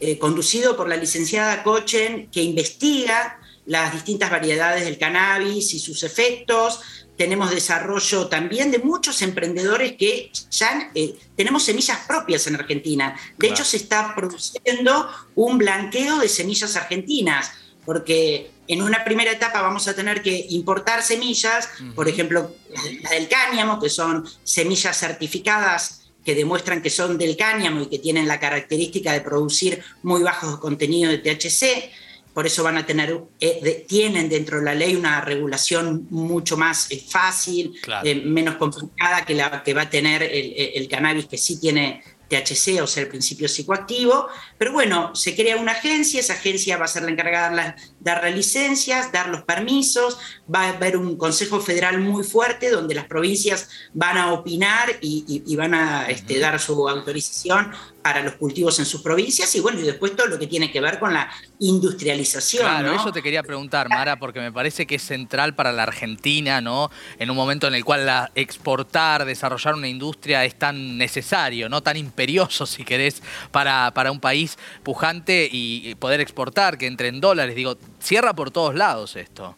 eh, 0.00 0.18
conducido 0.18 0.76
por 0.76 0.88
la 0.88 0.96
licenciada 0.96 1.62
Cochen, 1.62 2.30
que 2.30 2.42
investiga 2.42 3.38
las 3.66 3.92
distintas 3.92 4.30
variedades 4.30 4.84
del 4.84 4.98
cannabis 4.98 5.74
y 5.74 5.78
sus 5.78 6.02
efectos. 6.02 6.80
tenemos 7.16 7.50
desarrollo 7.50 8.28
también 8.28 8.70
de 8.70 8.78
muchos 8.78 9.20
emprendedores 9.20 9.92
que 9.98 10.32
ya 10.50 10.90
eh, 10.94 11.14
tenemos 11.36 11.64
semillas 11.64 11.98
propias 12.08 12.46
en 12.46 12.54
Argentina. 12.54 13.14
De 13.36 13.48
hecho, 13.48 13.62
se 13.62 13.76
está 13.76 14.14
produciendo 14.14 15.06
un 15.34 15.58
blanqueo 15.58 16.18
de 16.18 16.30
semillas 16.30 16.76
argentinas, 16.76 17.52
porque 17.84 18.50
en 18.68 18.80
una 18.80 19.04
primera 19.04 19.32
etapa 19.32 19.60
vamos 19.60 19.86
a 19.86 19.94
tener 19.94 20.22
que 20.22 20.46
importar 20.48 21.02
semillas, 21.02 21.68
por 21.94 22.08
ejemplo, 22.08 22.54
la 23.02 23.10
del 23.10 23.28
cáñamo, 23.28 23.78
que 23.78 23.90
son 23.90 24.26
semillas 24.42 24.98
certificadas 24.98 25.99
que 26.24 26.34
demuestran 26.34 26.82
que 26.82 26.90
son 26.90 27.18
del 27.18 27.36
cáñamo 27.36 27.82
y 27.82 27.86
que 27.86 27.98
tienen 27.98 28.28
la 28.28 28.38
característica 28.38 29.12
de 29.12 29.20
producir 29.20 29.82
muy 30.02 30.22
bajos 30.22 30.58
contenido 30.58 31.10
de 31.10 31.18
THC 31.18 31.90
por 32.34 32.46
eso 32.46 32.62
van 32.62 32.78
a 32.78 32.86
tener, 32.86 33.20
eh, 33.40 33.84
tienen 33.88 34.28
dentro 34.28 34.58
de 34.58 34.64
la 34.64 34.74
ley 34.74 34.94
una 34.94 35.20
regulación 35.20 36.06
mucho 36.10 36.56
más 36.56 36.90
eh, 36.90 37.02
fácil, 37.06 37.74
eh, 38.04 38.14
menos 38.14 38.56
complicada 38.56 39.24
que 39.24 39.34
la 39.34 39.62
que 39.62 39.74
va 39.74 39.82
a 39.82 39.90
tener 39.90 40.22
el, 40.22 40.54
el, 40.74 40.88
cannabis 40.88 41.26
que 41.26 41.36
sí 41.36 41.58
tiene 41.58 42.02
THC, 42.28 42.80
o 42.82 42.86
sea, 42.86 43.02
el 43.02 43.08
principio 43.08 43.48
psicoactivo. 43.48 44.28
Pero 44.56 44.72
bueno, 44.72 45.14
se 45.16 45.34
crea 45.34 45.56
una 45.56 45.72
agencia, 45.72 46.20
esa 46.20 46.34
agencia 46.34 46.76
va 46.76 46.84
a 46.84 46.88
ser 46.88 47.02
la 47.02 47.10
encargada 47.10 47.50
de 47.50 47.56
dar 48.00 48.22
las 48.24 48.34
licencias, 48.34 49.12
dar 49.12 49.28
los 49.28 49.42
permisos, 49.42 50.18
va 50.52 50.64
a 50.64 50.68
haber 50.70 50.96
un 50.96 51.16
Consejo 51.16 51.60
Federal 51.60 52.00
muy 52.00 52.24
fuerte 52.24 52.70
donde 52.70 52.94
las 52.94 53.04
provincias 53.04 53.68
van 53.92 54.16
a 54.16 54.32
opinar 54.32 54.88
y, 55.00 55.54
van 55.56 55.74
a 55.74 56.08
este, 56.08 56.38
dar 56.38 56.58
su 56.58 56.88
autorización 56.88 57.72
para 58.02 58.22
los 58.22 58.34
cultivos 58.34 58.78
en 58.78 58.86
sus 58.86 59.02
provincias 59.02 59.54
y 59.54 59.60
bueno, 59.60 59.78
y 59.78 59.82
después 59.82 60.16
todo 60.16 60.26
lo 60.26 60.38
que 60.38 60.46
tiene 60.46 60.72
que 60.72 60.80
ver 60.80 60.98
con 60.98 61.12
la 61.12 61.30
industrialización. 61.58 62.62
Claro, 62.62 62.94
eso 62.94 63.12
te 63.12 63.22
quería 63.22 63.42
preguntar, 63.42 63.90
Mara, 63.90 64.18
porque 64.18 64.40
me 64.40 64.50
parece 64.50 64.86
que 64.86 64.94
es 64.94 65.02
central 65.02 65.54
para 65.54 65.70
la 65.72 65.82
Argentina, 65.82 66.62
¿no? 66.62 66.90
En 67.18 67.30
un 67.30 67.36
momento 67.36 67.68
en 67.68 67.74
el 67.74 67.84
cual 67.84 68.06
la, 68.06 68.30
exportar, 68.34 69.26
desarrollar 69.26 69.74
una 69.74 69.88
industria 69.88 70.46
es 70.46 70.58
tan 70.58 70.96
necesario, 70.96 71.68
¿no? 71.68 71.82
Tan 71.82 71.98
imperioso, 71.98 72.64
si 72.64 72.84
querés, 72.84 73.22
para, 73.50 73.92
para 73.92 74.10
un 74.10 74.20
país 74.20 74.56
pujante 74.82 75.48
y 75.52 75.94
poder 75.96 76.20
exportar, 76.20 76.78
que 76.78 76.86
entre 76.86 77.08
en 77.08 77.20
dólares. 77.20 77.54
Digo, 77.54 77.76
cierra 78.00 78.34
por 78.34 78.50
todos 78.50 78.74
lados 78.74 79.16
esto. 79.16 79.54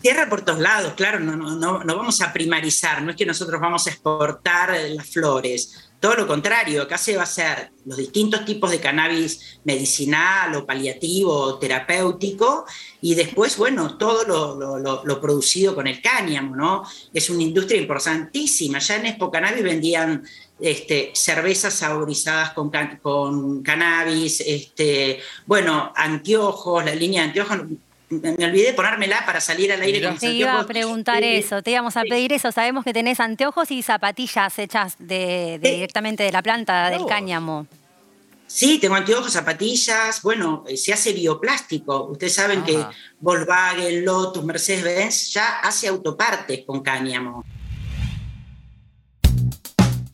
Cierra 0.00 0.28
por 0.28 0.42
todos 0.42 0.60
lados, 0.60 0.92
claro, 0.94 1.20
no, 1.20 1.36
no, 1.36 1.56
no, 1.56 1.82
no 1.82 1.96
vamos 1.96 2.20
a 2.20 2.32
primarizar, 2.32 3.02
no 3.02 3.10
es 3.10 3.16
que 3.16 3.26
nosotros 3.26 3.60
vamos 3.60 3.86
a 3.86 3.90
exportar 3.90 4.78
las 4.90 5.08
flores 5.08 5.86
todo 5.98 6.14
lo 6.14 6.26
contrario, 6.26 6.82
acá 6.82 6.98
se 6.98 7.16
va 7.16 7.22
a 7.22 7.24
hacer 7.24 7.70
los 7.86 7.96
distintos 7.96 8.44
tipos 8.44 8.70
de 8.70 8.80
cannabis 8.80 9.58
medicinal 9.64 10.54
o 10.54 10.66
paliativo 10.66 11.32
o 11.32 11.58
terapéutico 11.58 12.66
y 13.00 13.14
después, 13.14 13.56
bueno, 13.56 13.96
todo 13.96 14.24
lo, 14.24 15.20
producido 15.20 15.74
con 15.74 15.86
el 15.86 16.02
cáñamo, 16.02 16.54
¿no? 16.54 16.84
Es 17.14 17.30
una 17.30 17.42
industria 17.42 17.80
importantísima. 17.80 18.78
Ya 18.78 18.96
en 18.96 19.06
Expo 19.06 19.30
Cannabis 19.30 19.64
vendían 19.64 20.22
este, 20.60 21.10
cervezas 21.14 21.74
saborizadas 21.74 22.52
con, 22.52 22.70
con 23.02 23.62
cannabis, 23.62 24.40
este, 24.40 25.20
bueno, 25.46 25.92
anteojos, 25.94 26.84
la 26.84 26.94
línea 26.94 27.22
de 27.22 27.28
anteojos 27.28 27.58
me 28.08 28.44
olvidé 28.44 28.66
de 28.66 28.72
ponérmela 28.72 29.24
para 29.26 29.40
salir 29.40 29.72
al 29.72 29.80
aire 29.82 30.06
con 30.06 30.16
Te 30.16 30.32
iba 30.32 30.60
a 30.60 30.66
preguntar 30.66 31.24
eso, 31.24 31.62
te 31.62 31.72
íbamos 31.72 31.96
a 31.96 32.02
pedir 32.02 32.32
eso. 32.32 32.52
Sabemos 32.52 32.84
que 32.84 32.92
tenés 32.92 33.18
anteojos 33.18 33.70
y 33.70 33.82
zapatillas 33.82 34.58
hechas 34.58 34.94
de, 34.98 35.58
directamente 35.60 36.22
de 36.22 36.30
la 36.30 36.42
planta 36.42 36.88
del 36.90 37.04
cáñamo. 37.06 37.66
Sí, 38.46 38.78
tengo 38.78 38.94
anteojos, 38.94 39.32
zapatillas, 39.32 40.22
bueno, 40.22 40.64
eh, 40.68 40.76
se 40.76 40.92
hace 40.92 41.12
bioplástico. 41.12 42.04
Ustedes 42.04 42.34
saben 42.34 42.62
que 42.62 42.80
Volkswagen, 43.18 44.04
Lotus, 44.04 44.44
Mercedes-Benz 44.44 45.32
ya 45.32 45.58
hace 45.58 45.88
autopartes 45.88 46.64
con 46.64 46.80
cáñamo. 46.80 47.44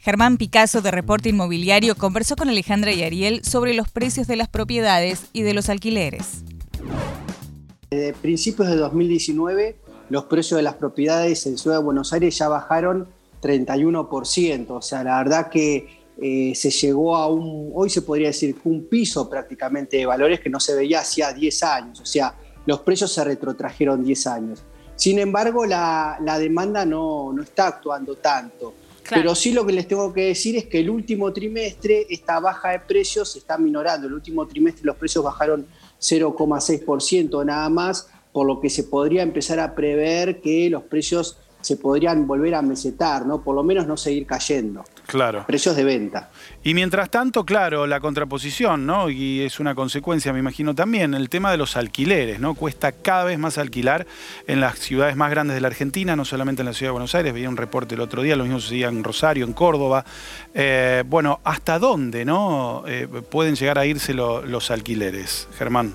Germán 0.02 0.36
Picasso 0.36 0.82
de 0.82 0.90
Reporte 0.90 1.28
Inmobiliario 1.28 1.94
conversó 1.94 2.34
con 2.34 2.48
Alejandra 2.48 2.92
y 2.92 3.04
Ariel 3.04 3.44
sobre 3.44 3.72
los 3.72 3.88
precios 3.88 4.26
de 4.26 4.34
las 4.34 4.48
propiedades 4.48 5.26
y 5.32 5.42
de 5.42 5.54
los 5.54 5.68
alquileres. 5.68 6.42
Desde 7.88 8.12
principios 8.12 8.66
de 8.66 8.74
2019, 8.74 9.76
los 10.10 10.24
precios 10.24 10.56
de 10.56 10.64
las 10.64 10.74
propiedades 10.74 11.46
en 11.46 11.56
Ciudad 11.56 11.76
de 11.76 11.84
Buenos 11.84 12.12
Aires 12.12 12.36
ya 12.36 12.48
bajaron 12.48 13.06
31%. 13.40 14.66
O 14.70 14.82
sea, 14.82 15.04
la 15.04 15.18
verdad 15.18 15.48
que 15.48 16.02
eh, 16.20 16.52
se 16.56 16.70
llegó 16.70 17.14
a 17.14 17.28
un, 17.28 17.70
hoy 17.72 17.88
se 17.88 18.02
podría 18.02 18.26
decir, 18.26 18.56
un 18.64 18.88
piso 18.88 19.30
prácticamente 19.30 19.98
de 19.98 20.06
valores 20.06 20.40
que 20.40 20.50
no 20.50 20.58
se 20.58 20.74
veía 20.74 20.98
hacía 20.98 21.32
10 21.32 21.62
años. 21.62 22.00
O 22.00 22.06
sea, 22.06 22.34
los 22.66 22.80
precios 22.80 23.12
se 23.12 23.22
retrotrajeron 23.22 24.02
10 24.02 24.26
años. 24.26 24.64
Sin 24.96 25.20
embargo, 25.20 25.64
la, 25.64 26.18
demanda 26.40 26.84
no, 26.84 27.32
no, 27.32 27.42
está 27.42 27.68
actuando 27.68 28.16
tanto. 28.16 28.74
Pero 29.10 29.34
sí 29.34 29.52
lo 29.52 29.66
que 29.66 29.72
les 29.72 29.88
tengo 29.88 30.12
que 30.12 30.26
decir 30.26 30.56
es 30.56 30.66
que 30.66 30.80
el 30.80 30.90
último 30.90 31.32
trimestre 31.32 32.06
esta 32.08 32.40
baja 32.40 32.70
de 32.70 32.80
precios 32.80 33.32
se 33.32 33.40
está 33.40 33.58
minorando. 33.58 34.06
El 34.06 34.14
último 34.14 34.46
trimestre 34.46 34.84
los 34.84 34.96
precios 34.96 35.24
bajaron 35.24 35.66
0,6% 36.00 37.44
nada 37.44 37.68
más, 37.68 38.08
por 38.32 38.46
lo 38.46 38.60
que 38.60 38.70
se 38.70 38.84
podría 38.84 39.22
empezar 39.22 39.60
a 39.60 39.74
prever 39.74 40.40
que 40.40 40.70
los 40.70 40.82
precios 40.84 41.36
se 41.60 41.76
podrían 41.76 42.26
volver 42.26 42.54
a 42.54 42.62
mesetar, 42.62 43.24
¿no? 43.24 43.42
Por 43.42 43.54
lo 43.54 43.62
menos 43.62 43.86
no 43.86 43.96
seguir 43.96 44.26
cayendo. 44.26 44.84
Claro. 45.06 45.44
Precios 45.46 45.76
de 45.76 45.84
venta. 45.84 46.30
Y 46.62 46.74
mientras 46.74 47.10
tanto, 47.10 47.44
claro, 47.44 47.86
la 47.86 48.00
contraposición, 48.00 48.86
¿no? 48.86 49.10
Y 49.10 49.40
es 49.40 49.60
una 49.60 49.74
consecuencia, 49.74 50.32
me 50.32 50.38
imagino 50.38 50.74
también, 50.74 51.14
el 51.14 51.28
tema 51.28 51.50
de 51.50 51.58
los 51.58 51.76
alquileres, 51.76 52.40
¿no? 52.40 52.54
Cuesta 52.54 52.92
cada 52.92 53.24
vez 53.24 53.38
más 53.38 53.58
alquilar 53.58 54.06
en 54.46 54.60
las 54.60 54.78
ciudades 54.78 55.16
más 55.16 55.30
grandes 55.30 55.54
de 55.54 55.60
la 55.60 55.68
Argentina, 55.68 56.16
no 56.16 56.24
solamente 56.24 56.62
en 56.62 56.66
la 56.66 56.72
ciudad 56.72 56.88
de 56.88 56.92
Buenos 56.92 57.14
Aires, 57.14 57.34
veía 57.34 57.48
un 57.48 57.56
reporte 57.56 57.94
el 57.94 58.00
otro 58.00 58.22
día, 58.22 58.36
lo 58.36 58.44
mismo 58.44 58.60
sucedía 58.60 58.88
en 58.88 59.04
Rosario, 59.04 59.44
en 59.44 59.52
Córdoba. 59.52 60.04
Eh, 60.54 61.02
bueno, 61.06 61.40
¿hasta 61.44 61.78
dónde, 61.78 62.24
no? 62.24 62.84
Eh, 62.86 63.06
pueden 63.06 63.56
llegar 63.56 63.78
a 63.78 63.86
irse 63.86 64.14
los 64.14 64.70
alquileres, 64.70 65.48
Germán. 65.58 65.94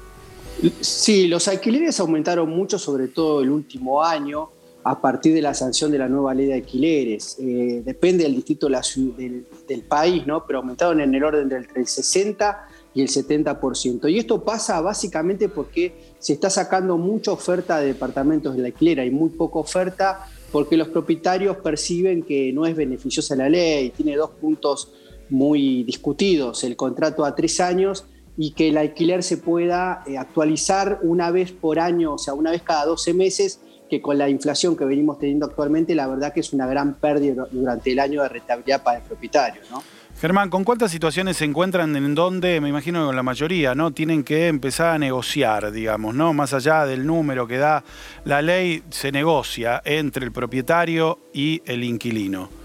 Sí, 0.81 1.27
los 1.27 1.47
alquileres 1.47 1.99
aumentaron 1.99 2.49
mucho, 2.49 2.77
sobre 2.79 3.07
todo 3.07 3.41
el 3.41 3.49
último 3.49 4.03
año 4.03 4.49
a 4.89 5.01
partir 5.01 5.33
de 5.33 5.41
la 5.41 5.53
sanción 5.53 5.91
de 5.91 5.97
la 5.97 6.07
nueva 6.07 6.33
ley 6.33 6.45
de 6.45 6.53
alquileres. 6.53 7.37
Eh, 7.39 7.81
depende 7.83 8.23
del 8.23 8.35
distrito 8.35 8.69
del, 8.69 9.45
país, 9.87 10.25
¿no? 10.25 10.45
pero 10.45 10.59
aumentaron 10.59 11.01
en 11.01 11.13
el 11.13 11.23
orden 11.23 11.49
del 11.49 11.87
60 11.87 12.67
y 12.93 13.01
el 13.01 13.09
70%. 13.09 14.09
Y 14.09 14.17
esto 14.17 14.43
pasa 14.45 14.79
básicamente 14.79 15.49
porque 15.49 16.15
se 16.19 16.33
está 16.33 16.49
sacando 16.49 16.97
mucha 16.97 17.33
oferta 17.33 17.79
de 17.79 17.87
departamentos 17.87 18.55
de 18.55 18.65
alquiler, 18.65 19.01
hay 19.01 19.11
muy 19.11 19.29
poca 19.29 19.59
oferta 19.59 20.25
porque 20.53 20.77
los 20.77 20.87
propietarios 20.87 21.57
perciben 21.57 22.23
que 22.23 22.53
no 22.53 22.65
es 22.65 22.73
beneficiosa 22.73 23.35
la 23.35 23.49
ley, 23.49 23.89
tiene 23.89 24.15
dos 24.15 24.29
puntos 24.31 24.93
muy 25.29 25.83
discutidos, 25.83 26.63
el 26.63 26.77
contrato 26.77 27.25
a 27.25 27.35
tres 27.35 27.59
años 27.59 28.05
y 28.37 28.51
que 28.51 28.69
el 28.69 28.77
alquiler 28.77 29.21
se 29.21 29.35
pueda 29.37 30.03
eh, 30.07 30.17
actualizar 30.17 30.99
una 31.03 31.29
vez 31.29 31.51
por 31.51 31.79
año, 31.79 32.13
o 32.13 32.17
sea, 32.17 32.33
una 32.33 32.51
vez 32.51 32.61
cada 32.61 32.85
12 32.85 33.13
meses, 33.13 33.59
que 33.89 34.01
con 34.01 34.17
la 34.17 34.29
inflación 34.29 34.75
que 34.75 34.85
venimos 34.85 35.19
teniendo 35.19 35.45
actualmente, 35.45 35.95
la 35.95 36.07
verdad 36.07 36.33
que 36.33 36.41
es 36.41 36.53
una 36.53 36.67
gran 36.67 36.95
pérdida 36.95 37.47
durante 37.51 37.91
el 37.91 37.99
año 37.99 38.21
de 38.23 38.29
rentabilidad 38.29 38.83
para 38.83 38.97
el 38.97 39.03
propietario. 39.03 39.61
¿no? 39.71 39.81
Germán, 40.19 40.49
¿con 40.49 40.63
cuántas 40.63 40.89
situaciones 40.89 41.37
se 41.37 41.45
encuentran 41.45 41.95
en 41.95 42.15
donde, 42.15 42.59
me 42.59 42.69
imagino 42.69 43.01
que 43.01 43.05
con 43.05 43.15
la 43.15 43.21
mayoría, 43.21 43.75
¿no? 43.75 43.91
Tienen 43.91 44.23
que 44.23 44.47
empezar 44.47 44.95
a 44.95 44.97
negociar, 44.97 45.71
digamos, 45.71 46.15
¿no? 46.15 46.33
Más 46.33 46.55
allá 46.55 46.87
del 46.87 47.05
número 47.05 47.45
que 47.45 47.57
da 47.57 47.83
la 48.25 48.41
ley, 48.41 48.81
se 48.89 49.11
negocia 49.11 49.79
entre 49.85 50.25
el 50.25 50.31
propietario 50.31 51.19
y 51.33 51.61
el 51.65 51.83
inquilino. 51.83 52.56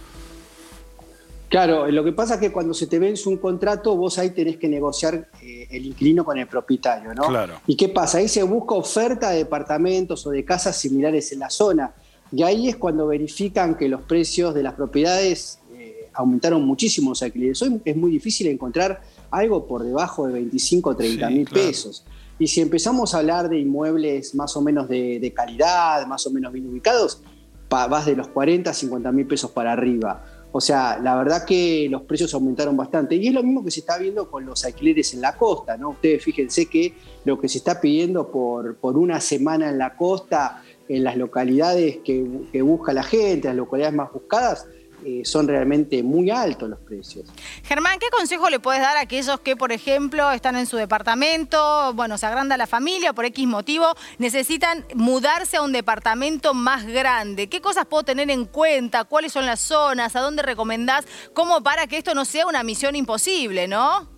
Claro, 1.53 1.87
lo 1.91 2.03
que 2.03 2.13
pasa 2.13 2.37
es 2.37 2.41
que 2.41 2.51
cuando 2.51 2.73
se 2.73 2.87
te 2.87 2.99
vence 2.99 3.29
un 3.29 3.37
contrato, 3.37 3.95
vos 3.95 4.19
ahí 4.19 4.31
tenés 4.31 4.57
que 4.57 4.69
negociar 4.69 5.29
eh, 5.43 5.69
el 5.71 5.85
inquilino 5.85 6.25
con 6.25 6.39
el 6.39 6.47
propietario, 6.47 7.13
¿no? 7.13 7.25
Claro. 7.25 7.61
¿Y 7.67 7.77
qué 7.77 7.91
pasa? 7.91 8.17
Ahí 8.17 8.29
se 8.29 8.43
busca 8.43 8.75
oferta 8.75 9.29
de 9.29 9.37
departamentos 9.37 10.27
o 10.27 10.31
de 10.31 10.47
casas 10.47 10.79
similares 10.79 11.31
en 11.31 11.41
la 11.41 11.51
zona. 11.51 11.93
Y 12.33 12.43
ahí 12.43 12.71
es 12.71 12.77
cuando 12.77 13.07
verifican 13.07 13.75
que 13.75 13.87
los 13.87 14.01
precios 14.01 14.55
de 14.55 14.63
las 14.63 14.73
propiedades 14.73 15.59
eh, 15.75 16.09
aumentaron 16.15 16.65
muchísimo 16.65 17.11
los 17.11 17.23
alquileres. 17.23 17.61
Hoy 17.61 17.83
es 17.85 17.97
muy 17.99 18.11
difícil 18.13 18.47
encontrar 18.47 19.03
algo 19.31 19.67
por 19.67 19.83
debajo 19.83 20.27
de 20.27 20.33
25 20.33 20.89
o 20.89 20.97
30 20.97 21.29
mil 21.29 21.47
pesos. 21.51 22.03
Y 22.39 22.47
si 22.47 22.63
empezamos 22.63 23.15
a 23.15 23.19
hablar 23.19 23.51
de 23.51 23.59
inmuebles 23.59 24.35
más 24.35 24.57
o 24.57 24.63
menos 24.63 24.89
de, 24.89 25.33
calidad, 25.37 26.07
más 26.07 26.27
o 26.27 26.31
menos 26.31 26.51
bien 26.51 26.67
ubicados, 26.67 27.23
vas 27.69 28.07
de 28.07 28.17
los 28.17 28.29
40 28.29 28.71
a 28.71 28.73
50 28.73 29.13
mil 29.13 29.27
pesos 29.27 29.51
para 29.51 29.73
arriba. 29.73 30.25
O 30.55 30.61
sea, 30.61 30.99
la 30.99 31.17
verdad 31.17 31.45
que 31.47 31.89
los 31.91 32.03
precios 32.03 32.35
aumentaron 32.35 32.77
bastante. 32.77 33.17
Y 33.17 33.29
es 33.29 33.35
lo 33.35 33.43
mismo 33.43 33.65
que 33.65 33.71
se 33.71 33.81
está 33.81 33.97
viendo 33.99 34.31
con 34.31 34.45
los 34.45 34.65
alquileres 34.65 35.15
en 35.15 35.23
la 35.23 35.35
costa, 35.35 35.79
¿no? 35.79 35.91
Ustedes 35.91 36.23
fíjense 36.23 36.67
que 36.67 36.95
lo 37.25 37.41
que 37.41 37.49
se 37.49 37.59
está 37.59 37.81
pidiendo 37.81 38.31
por, 38.31 38.77
por 38.77 38.99
una 38.99 39.19
semana 39.21 39.71
en 39.71 39.79
la 39.79 39.97
costa, 39.97 40.63
en 40.89 41.05
las 41.05 41.17
localidades 41.17 41.99
que, 42.05 42.23
busca 42.63 42.93
la 42.93 43.03
gente, 43.03 43.49
las 43.49 43.57
localidades 43.57 43.95
más 43.95 44.13
buscadas, 44.13 44.67
eh, 45.05 45.23
son 45.25 45.49
realmente 45.49 46.03
muy 46.03 46.31
altos 46.31 46.69
los 46.69 46.79
precios. 46.81 47.27
Germán, 47.65 47.99
¿qué 47.99 48.07
consejo 48.11 48.49
le 48.51 48.61
puedes 48.61 48.81
dar 48.81 48.97
a 48.97 49.01
aquellos 49.01 49.41
que, 49.41 49.57
por 49.57 49.73
ejemplo, 49.73 50.31
están 50.31 50.57
en 50.57 50.67
su 50.67 50.77
departamento, 50.77 51.93
bueno, 51.95 52.19
se 52.19 52.27
agranda 52.27 52.57
la 52.57 52.67
familia 52.67 53.13
por 53.13 53.25
X 53.25 53.47
motivo, 53.47 53.87
necesitan 54.19 54.85
mudarse 54.95 55.57
a 55.57 55.63
un 55.63 55.73
departamento 55.73 56.55
más 56.55 56.87
grande? 56.87 57.49
¿Qué 57.49 57.61
cosas 57.61 57.87
puedo 57.87 58.05
tener 58.05 58.31
en 58.31 58.45
cuenta? 58.45 59.05
¿Cuáles 59.05 59.33
son 59.33 59.47
las 59.47 59.61
zonas? 59.61 60.15
¿A 60.17 60.21
dónde 60.21 60.43
recomendás? 60.43 61.05
¿Cómo 61.33 61.63
para 61.63 61.87
que 61.87 61.99
esto 61.99 62.15
no 62.15 62.25
sea 62.25 62.47
una 62.47 62.63
misión 62.63 62.97
imposible, 62.97 63.67
no? 63.69 64.09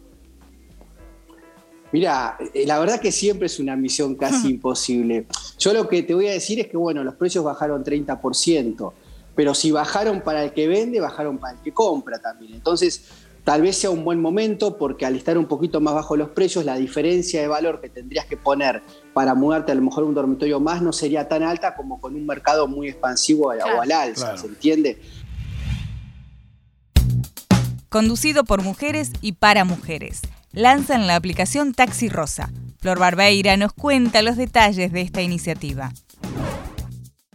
Mira, 1.94 2.36
eh, 2.52 2.66
la 2.66 2.80
verdad 2.80 3.00
que 3.00 3.12
siempre 3.12 3.46
es 3.46 3.60
una 3.60 3.76
misión 3.76 4.16
casi 4.16 4.48
imposible. 4.50 5.26
Yo 5.60 5.72
lo 5.72 5.88
que 5.88 6.02
te 6.02 6.12
voy 6.12 6.26
a 6.26 6.32
decir 6.32 6.58
es 6.58 6.66
que, 6.66 6.76
bueno, 6.76 7.04
los 7.04 7.14
precios 7.14 7.44
bajaron 7.44 7.84
30%, 7.84 8.92
pero 9.34 9.54
si 9.54 9.70
bajaron 9.70 10.20
para 10.20 10.44
el 10.44 10.52
que 10.52 10.68
vende, 10.68 11.00
bajaron 11.00 11.38
para 11.38 11.56
el 11.56 11.62
que 11.62 11.72
compra 11.72 12.18
también. 12.18 12.54
Entonces, 12.54 13.04
tal 13.44 13.62
vez 13.62 13.76
sea 13.76 13.90
un 13.90 14.04
buen 14.04 14.20
momento 14.20 14.78
porque 14.78 15.06
al 15.06 15.16
estar 15.16 15.36
un 15.36 15.46
poquito 15.46 15.80
más 15.80 15.94
bajo 15.94 16.16
los 16.16 16.30
precios, 16.30 16.64
la 16.64 16.76
diferencia 16.76 17.40
de 17.40 17.48
valor 17.48 17.80
que 17.80 17.88
tendrías 17.88 18.26
que 18.26 18.36
poner 18.36 18.82
para 19.12 19.34
mudarte 19.34 19.72
a 19.72 19.74
lo 19.74 19.82
mejor 19.82 20.04
a 20.04 20.06
un 20.06 20.14
dormitorio 20.14 20.60
más 20.60 20.82
no 20.82 20.92
sería 20.92 21.28
tan 21.28 21.42
alta 21.42 21.74
como 21.74 22.00
con 22.00 22.14
un 22.14 22.26
mercado 22.26 22.66
muy 22.66 22.88
expansivo 22.88 23.48
o 23.48 23.80
al 23.80 23.92
alza, 23.92 24.36
¿se 24.38 24.46
entiende? 24.46 25.00
Conducido 27.88 28.44
por 28.44 28.62
mujeres 28.62 29.12
y 29.20 29.32
para 29.32 29.64
mujeres 29.64 30.22
lanzan 30.52 31.06
la 31.06 31.16
aplicación 31.16 31.74
Taxi 31.74 32.08
Rosa. 32.08 32.50
Flor 32.78 32.98
Barbeira 32.98 33.56
nos 33.56 33.72
cuenta 33.72 34.22
los 34.22 34.36
detalles 34.36 34.92
de 34.92 35.00
esta 35.00 35.22
iniciativa 35.22 35.92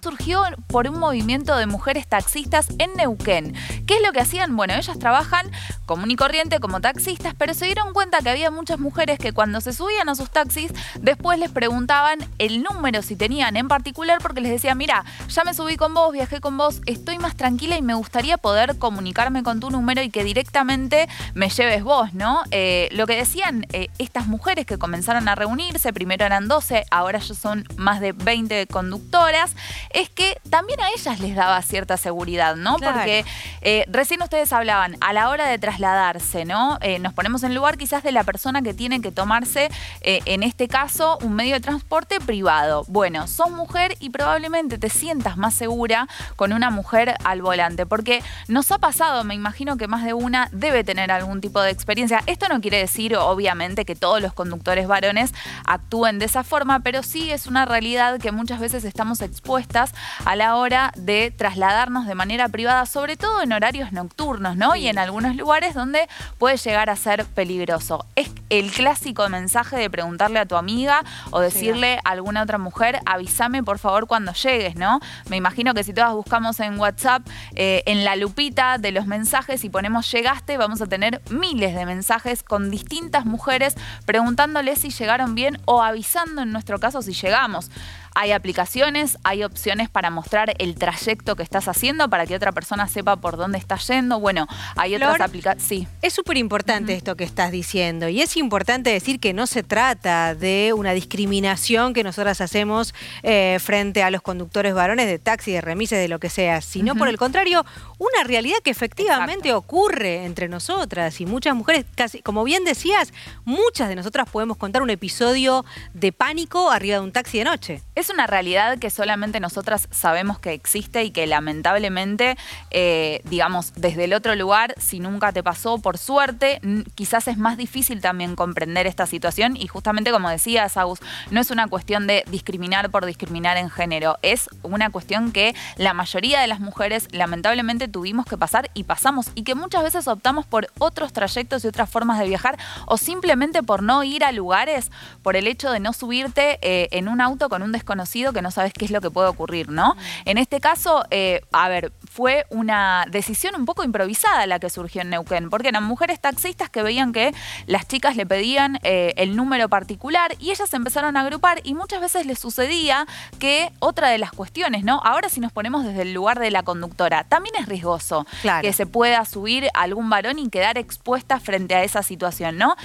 surgió 0.01 0.43
por 0.67 0.87
un 0.87 0.99
movimiento 0.99 1.55
de 1.57 1.65
mujeres 1.65 2.07
taxistas 2.07 2.69
en 2.79 2.93
Neuquén. 2.93 3.53
¿Qué 3.85 3.95
es 3.95 4.01
lo 4.05 4.11
que 4.11 4.21
hacían? 4.21 4.55
Bueno, 4.55 4.73
ellas 4.75 4.99
trabajan 4.99 5.51
común 5.89 6.11
y 6.11 6.15
corriente 6.15 6.59
como 6.59 6.81
taxistas, 6.81 7.33
pero 7.35 7.55
se 7.55 7.65
dieron 7.65 7.93
cuenta 7.93 8.19
que 8.19 8.29
había 8.29 8.51
muchas 8.51 8.77
mujeres 8.77 9.17
que 9.17 9.33
cuando 9.33 9.59
se 9.59 9.73
subían 9.73 10.07
a 10.07 10.13
sus 10.13 10.29
taxis, 10.29 10.71
después 11.01 11.39
les 11.39 11.49
preguntaban 11.49 12.19
el 12.37 12.61
número 12.61 13.01
si 13.01 13.15
tenían 13.15 13.57
en 13.57 13.67
particular, 13.67 14.19
porque 14.21 14.39
les 14.39 14.51
decían, 14.51 14.77
mira, 14.77 15.03
ya 15.29 15.43
me 15.43 15.55
subí 15.55 15.77
con 15.77 15.95
vos, 15.95 16.13
viajé 16.13 16.41
con 16.41 16.57
vos, 16.57 16.81
estoy 16.85 17.17
más 17.17 17.35
tranquila 17.35 17.75
y 17.75 17.81
me 17.81 17.95
gustaría 17.95 18.37
poder 18.37 18.77
comunicarme 18.77 19.41
con 19.41 19.59
tu 19.59 19.71
número 19.71 20.03
y 20.03 20.11
que 20.11 20.23
directamente 20.23 21.09
me 21.33 21.49
lleves 21.49 21.83
vos, 21.83 22.13
¿no? 22.13 22.43
Eh, 22.51 22.89
lo 22.91 23.07
que 23.07 23.15
decían 23.15 23.65
eh, 23.73 23.87
estas 23.97 24.27
mujeres 24.27 24.67
que 24.67 24.77
comenzaron 24.77 25.27
a 25.27 25.33
reunirse, 25.33 25.91
primero 25.91 26.23
eran 26.23 26.47
12, 26.47 26.85
ahora 26.91 27.17
ya 27.17 27.33
son 27.33 27.65
más 27.77 27.99
de 27.99 28.11
20 28.11 28.67
conductoras, 28.67 29.55
es 29.89 30.07
que 30.09 30.37
también 30.51 30.79
a 30.81 30.89
ellas 30.95 31.19
les 31.19 31.35
daba 31.35 31.59
cierta 31.63 31.97
seguridad, 31.97 32.55
¿no? 32.57 32.75
Porque 32.77 33.25
eh, 33.61 33.85
recién 33.87 34.21
ustedes 34.21 34.53
hablaban, 34.53 34.95
a 35.01 35.13
la 35.13 35.29
hora 35.29 35.47
de 35.47 35.57
trasladarse, 35.79 36.43
¿no? 36.43 36.77
Eh, 36.81 36.99
nos 36.99 37.13
ponemos 37.13 37.43
en 37.43 37.55
lugar 37.55 37.77
quizás 37.77 38.03
de 38.03 38.11
la 38.11 38.25
persona 38.25 38.61
que 38.61 38.73
tiene 38.73 38.99
que 39.01 39.11
tomarse, 39.11 39.69
eh, 40.01 40.19
en 40.25 40.43
este 40.43 40.67
caso, 40.67 41.17
un 41.21 41.35
medio 41.35 41.53
de 41.53 41.61
transporte 41.61 42.19
privado. 42.19 42.83
Bueno, 42.89 43.27
sos 43.27 43.49
mujer 43.49 43.95
y 44.01 44.09
probablemente 44.09 44.77
te 44.77 44.89
sientas 44.89 45.37
más 45.37 45.53
segura 45.53 46.07
con 46.35 46.51
una 46.51 46.69
mujer 46.69 47.15
al 47.23 47.41
volante, 47.41 47.85
porque 47.85 48.21
nos 48.49 48.71
ha 48.71 48.77
pasado, 48.77 49.23
me 49.23 49.35
imagino 49.35 49.77
que 49.77 49.87
más 49.87 50.03
de 50.03 50.13
una 50.13 50.49
debe 50.51 50.83
tener 50.83 51.11
algún 51.11 51.39
tipo 51.39 51.61
de 51.61 51.71
experiencia. 51.71 52.21
Esto 52.25 52.49
no 52.49 52.59
quiere 52.59 52.79
decir, 52.79 53.15
obviamente, 53.15 53.85
que 53.85 53.95
todos 53.95 54.21
los 54.21 54.33
conductores 54.33 54.85
varones 54.85 55.33
actúen 55.65 56.19
de 56.19 56.25
esa 56.25 56.43
forma, 56.43 56.81
pero 56.81 57.03
sí 57.03 57.31
es 57.31 57.47
una 57.47 57.63
realidad 57.63 58.19
que 58.19 58.33
muchas 58.33 58.59
veces 58.59 58.83
estamos 58.83 59.21
expuestas 59.21 59.93
a 60.25 60.35
la 60.35 60.57
hora 60.57 60.91
de 60.97 61.31
trasladarnos 61.31 62.05
de 62.05 62.15
manera 62.15 62.49
privada, 62.49 62.85
sobre 62.85 63.15
todo 63.15 63.41
en 63.41 63.53
horarios 63.53 63.93
nocturnos, 63.93 64.57
¿no? 64.57 64.75
Y 64.75 64.87
en 64.87 64.97
algunos 64.97 65.37
lugares 65.37 65.68
donde 65.73 66.07
puede 66.37 66.57
llegar 66.57 66.89
a 66.89 66.95
ser 66.95 67.25
peligroso. 67.25 68.05
Es 68.15 68.29
el 68.49 68.71
clásico 68.71 69.27
mensaje 69.29 69.77
de 69.77 69.89
preguntarle 69.89 70.39
a 70.39 70.45
tu 70.45 70.55
amiga 70.55 71.03
o 71.31 71.39
decirle 71.39 71.99
a 72.03 72.11
alguna 72.11 72.43
otra 72.43 72.57
mujer, 72.57 72.99
avísame 73.05 73.63
por 73.63 73.79
favor 73.79 74.07
cuando 74.07 74.33
llegues, 74.33 74.75
¿no? 74.75 74.99
Me 75.29 75.37
imagino 75.37 75.73
que 75.73 75.83
si 75.83 75.93
todas 75.93 76.13
buscamos 76.13 76.59
en 76.59 76.79
WhatsApp, 76.79 77.27
eh, 77.55 77.83
en 77.85 78.05
la 78.05 78.15
lupita 78.15 78.77
de 78.77 78.91
los 78.91 79.05
mensajes 79.05 79.63
y 79.63 79.69
ponemos 79.69 80.11
llegaste, 80.11 80.57
vamos 80.57 80.81
a 80.81 80.87
tener 80.87 81.21
miles 81.29 81.75
de 81.75 81.85
mensajes 81.85 82.43
con 82.43 82.69
distintas 82.71 83.25
mujeres 83.25 83.75
preguntándoles 84.05 84.79
si 84.79 84.89
llegaron 84.89 85.35
bien 85.35 85.59
o 85.65 85.81
avisando 85.81 86.41
en 86.41 86.51
nuestro 86.51 86.79
caso 86.79 87.01
si 87.01 87.13
llegamos. 87.13 87.69
Hay 88.15 88.31
aplicaciones, 88.31 89.17
hay 89.23 89.43
opciones 89.43 89.89
para 89.89 90.09
mostrar 90.09 90.53
el 90.59 90.75
trayecto 90.75 91.35
que 91.35 91.43
estás 91.43 91.67
haciendo 91.67 92.09
para 92.09 92.25
que 92.25 92.35
otra 92.35 92.51
persona 92.51 92.87
sepa 92.87 93.15
por 93.17 93.37
dónde 93.37 93.57
estás 93.57 93.87
yendo. 93.87 94.19
Bueno, 94.19 94.47
hay 94.75 94.95
otras 94.95 95.21
aplicaciones. 95.21 95.63
Sí. 95.63 95.87
Es 96.01 96.13
súper 96.13 96.37
importante 96.37 96.93
esto 96.93 97.15
que 97.15 97.23
estás 97.23 97.51
diciendo 97.51 98.09
y 98.09 98.21
es 98.21 98.37
importante 98.37 98.89
decir 98.89 99.19
que 99.19 99.33
no 99.33 99.47
se 99.47 99.63
trata 99.63 100.35
de 100.35 100.73
una 100.75 100.93
discriminación 100.93 101.93
que 101.93 102.03
nosotras 102.03 102.41
hacemos 102.41 102.93
eh, 103.23 103.57
frente 103.59 104.03
a 104.03 104.11
los 104.11 104.21
conductores 104.21 104.73
varones 104.73 105.07
de 105.07 105.19
taxi, 105.19 105.51
de 105.51 105.61
remises, 105.61 105.99
de 105.99 106.07
lo 106.07 106.19
que 106.19 106.29
sea, 106.29 106.61
sino 106.61 106.95
por 106.95 107.07
el 107.07 107.17
contrario, 107.17 107.65
una 107.97 108.23
realidad 108.23 108.57
que 108.63 108.69
efectivamente 108.69 109.53
ocurre 109.53 110.25
entre 110.25 110.47
nosotras 110.47 111.19
y 111.21 111.25
muchas 111.25 111.55
mujeres, 111.55 111.85
casi, 111.95 112.21
como 112.21 112.43
bien 112.43 112.63
decías, 112.63 113.13
muchas 113.45 113.89
de 113.89 113.95
nosotras 113.95 114.29
podemos 114.29 114.57
contar 114.57 114.81
un 114.81 114.89
episodio 114.89 115.65
de 115.93 116.11
pánico 116.11 116.71
arriba 116.71 116.95
de 116.95 117.01
un 117.01 117.11
taxi 117.11 117.39
de 117.39 117.43
noche. 117.43 117.81
Es 117.95 118.08
una 118.09 118.27
realidad 118.27 118.77
que 118.79 118.89
solamente 118.89 119.39
nosotras 119.39 119.87
sabemos 119.91 120.39
que 120.39 120.53
existe 120.53 121.03
y 121.03 121.11
que 121.11 121.27
lamentablemente, 121.27 122.37
eh, 122.71 123.21
digamos, 123.25 123.73
desde 123.75 124.05
el 124.05 124.13
otro 124.13 124.35
lugar, 124.35 124.73
si 124.77 124.99
nunca 124.99 125.31
te 125.31 125.43
pasó, 125.43 125.79
por 125.79 125.97
suerte, 125.97 126.61
quizás 126.95 127.27
es 127.27 127.37
más 127.37 127.57
difícil 127.57 128.01
también 128.01 128.35
comprender 128.35 128.87
esta 128.87 129.05
situación 129.05 129.55
y 129.55 129.67
justamente 129.67 130.11
como 130.11 130.29
decía 130.29 130.67
Sagus, 130.69 130.99
no 131.31 131.41
es 131.41 131.51
una 131.51 131.67
cuestión 131.67 132.07
de 132.07 132.23
discriminar 132.29 132.89
por 132.89 133.05
discriminar 133.05 133.57
en 133.57 133.69
género, 133.69 134.17
es 134.21 134.49
una 134.63 134.89
cuestión 134.89 135.31
que 135.31 135.55
la 135.77 135.93
mayoría 135.93 136.41
de 136.41 136.47
las 136.47 136.59
mujeres 136.59 137.07
lamentablemente 137.11 137.87
tuvimos 137.87 138.25
que 138.25 138.37
pasar 138.37 138.69
y 138.73 138.83
pasamos 138.83 139.27
y 139.35 139.43
que 139.43 139.55
muchas 139.55 139.83
veces 139.83 140.07
optamos 140.07 140.45
por 140.45 140.67
otros 140.79 141.13
trayectos 141.13 141.63
y 141.63 141.67
otras 141.67 141.89
formas 141.89 142.19
de 142.19 142.27
viajar 142.27 142.57
o 142.85 142.97
simplemente 142.97 143.63
por 143.63 143.83
no 143.83 144.03
ir 144.03 144.23
a 144.23 144.31
lugares 144.31 144.91
por 145.21 145.35
el 145.35 145.47
hecho 145.47 145.71
de 145.71 145.79
no 145.79 145.93
subirte 145.93 146.59
eh, 146.61 146.87
en 146.91 147.07
un 147.07 147.21
auto 147.21 147.49
con 147.49 147.61
un 147.61 147.71
desconocido 147.71 147.88
conocido 147.89 148.33
que 148.33 148.43
no 148.43 148.51
sabes 148.51 148.71
qué 148.71 148.85
es 148.85 148.91
lo 148.91 149.01
que 149.01 149.09
puede 149.09 149.27
ocurrir, 149.27 149.69
¿no? 149.69 149.95
En 150.25 150.37
este 150.37 150.59
caso, 150.59 151.03
eh, 151.09 151.41
a 151.51 151.67
ver, 151.69 151.91
fue 152.11 152.45
una 152.51 153.07
decisión 153.09 153.55
un 153.55 153.65
poco 153.65 153.83
improvisada 153.83 154.45
la 154.45 154.59
que 154.59 154.69
surgió 154.69 155.01
en 155.01 155.09
Neuquén, 155.09 155.49
porque 155.49 155.69
eran 155.69 155.83
mujeres 155.83 156.19
taxistas 156.19 156.69
que 156.69 156.83
veían 156.83 157.13
que 157.13 157.33
las 157.65 157.87
chicas 157.87 158.15
le 158.15 158.27
pedían 158.27 158.77
eh, 158.83 159.13
el 159.17 159.35
número 159.35 159.69
particular 159.69 160.35
y 160.39 160.51
ellas 160.51 160.69
se 160.69 160.75
empezaron 160.75 161.17
a 161.17 161.21
agrupar 161.21 161.61
y 161.63 161.73
muchas 161.73 161.99
veces 161.99 162.27
les 162.27 162.37
sucedía 162.37 163.07
que 163.39 163.71
otra 163.79 164.09
de 164.09 164.19
las 164.19 164.31
cuestiones, 164.31 164.83
¿no? 164.83 165.01
Ahora 165.03 165.29
si 165.29 165.39
nos 165.39 165.51
ponemos 165.51 165.83
desde 165.83 166.03
el 166.03 166.13
lugar 166.13 166.39
de 166.39 166.51
la 166.51 166.61
conductora, 166.61 167.23
también 167.23 167.55
es 167.57 167.65
riesgoso 167.65 168.27
que 168.61 168.71
se 168.71 168.85
pueda 168.85 169.25
subir 169.25 169.67
algún 169.73 170.11
varón 170.11 170.37
y 170.37 170.47
quedar 170.49 170.77
expuesta 170.77 171.39
frente 171.39 171.73
a 171.73 171.83
esa 171.83 172.03
situación, 172.03 172.57
¿no? 172.59 172.75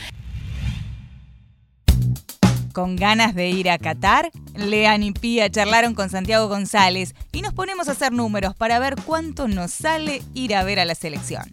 Con 2.74 2.96
ganas 2.96 3.36
de 3.36 3.50
ir 3.50 3.70
a 3.70 3.78
Qatar, 3.78 4.32
Lean 4.56 5.04
y 5.04 5.12
Pía 5.12 5.48
charlaron 5.48 5.94
con 5.94 6.10
Santiago 6.10 6.48
González 6.48 7.14
y 7.30 7.40
nos 7.40 7.54
ponemos 7.54 7.88
a 7.88 7.92
hacer 7.92 8.10
números 8.10 8.56
para 8.56 8.80
ver 8.80 8.96
cuánto 9.06 9.46
nos 9.46 9.70
sale 9.70 10.22
ir 10.34 10.56
a 10.56 10.64
ver 10.64 10.80
a 10.80 10.84
la 10.84 10.96
selección. 10.96 11.44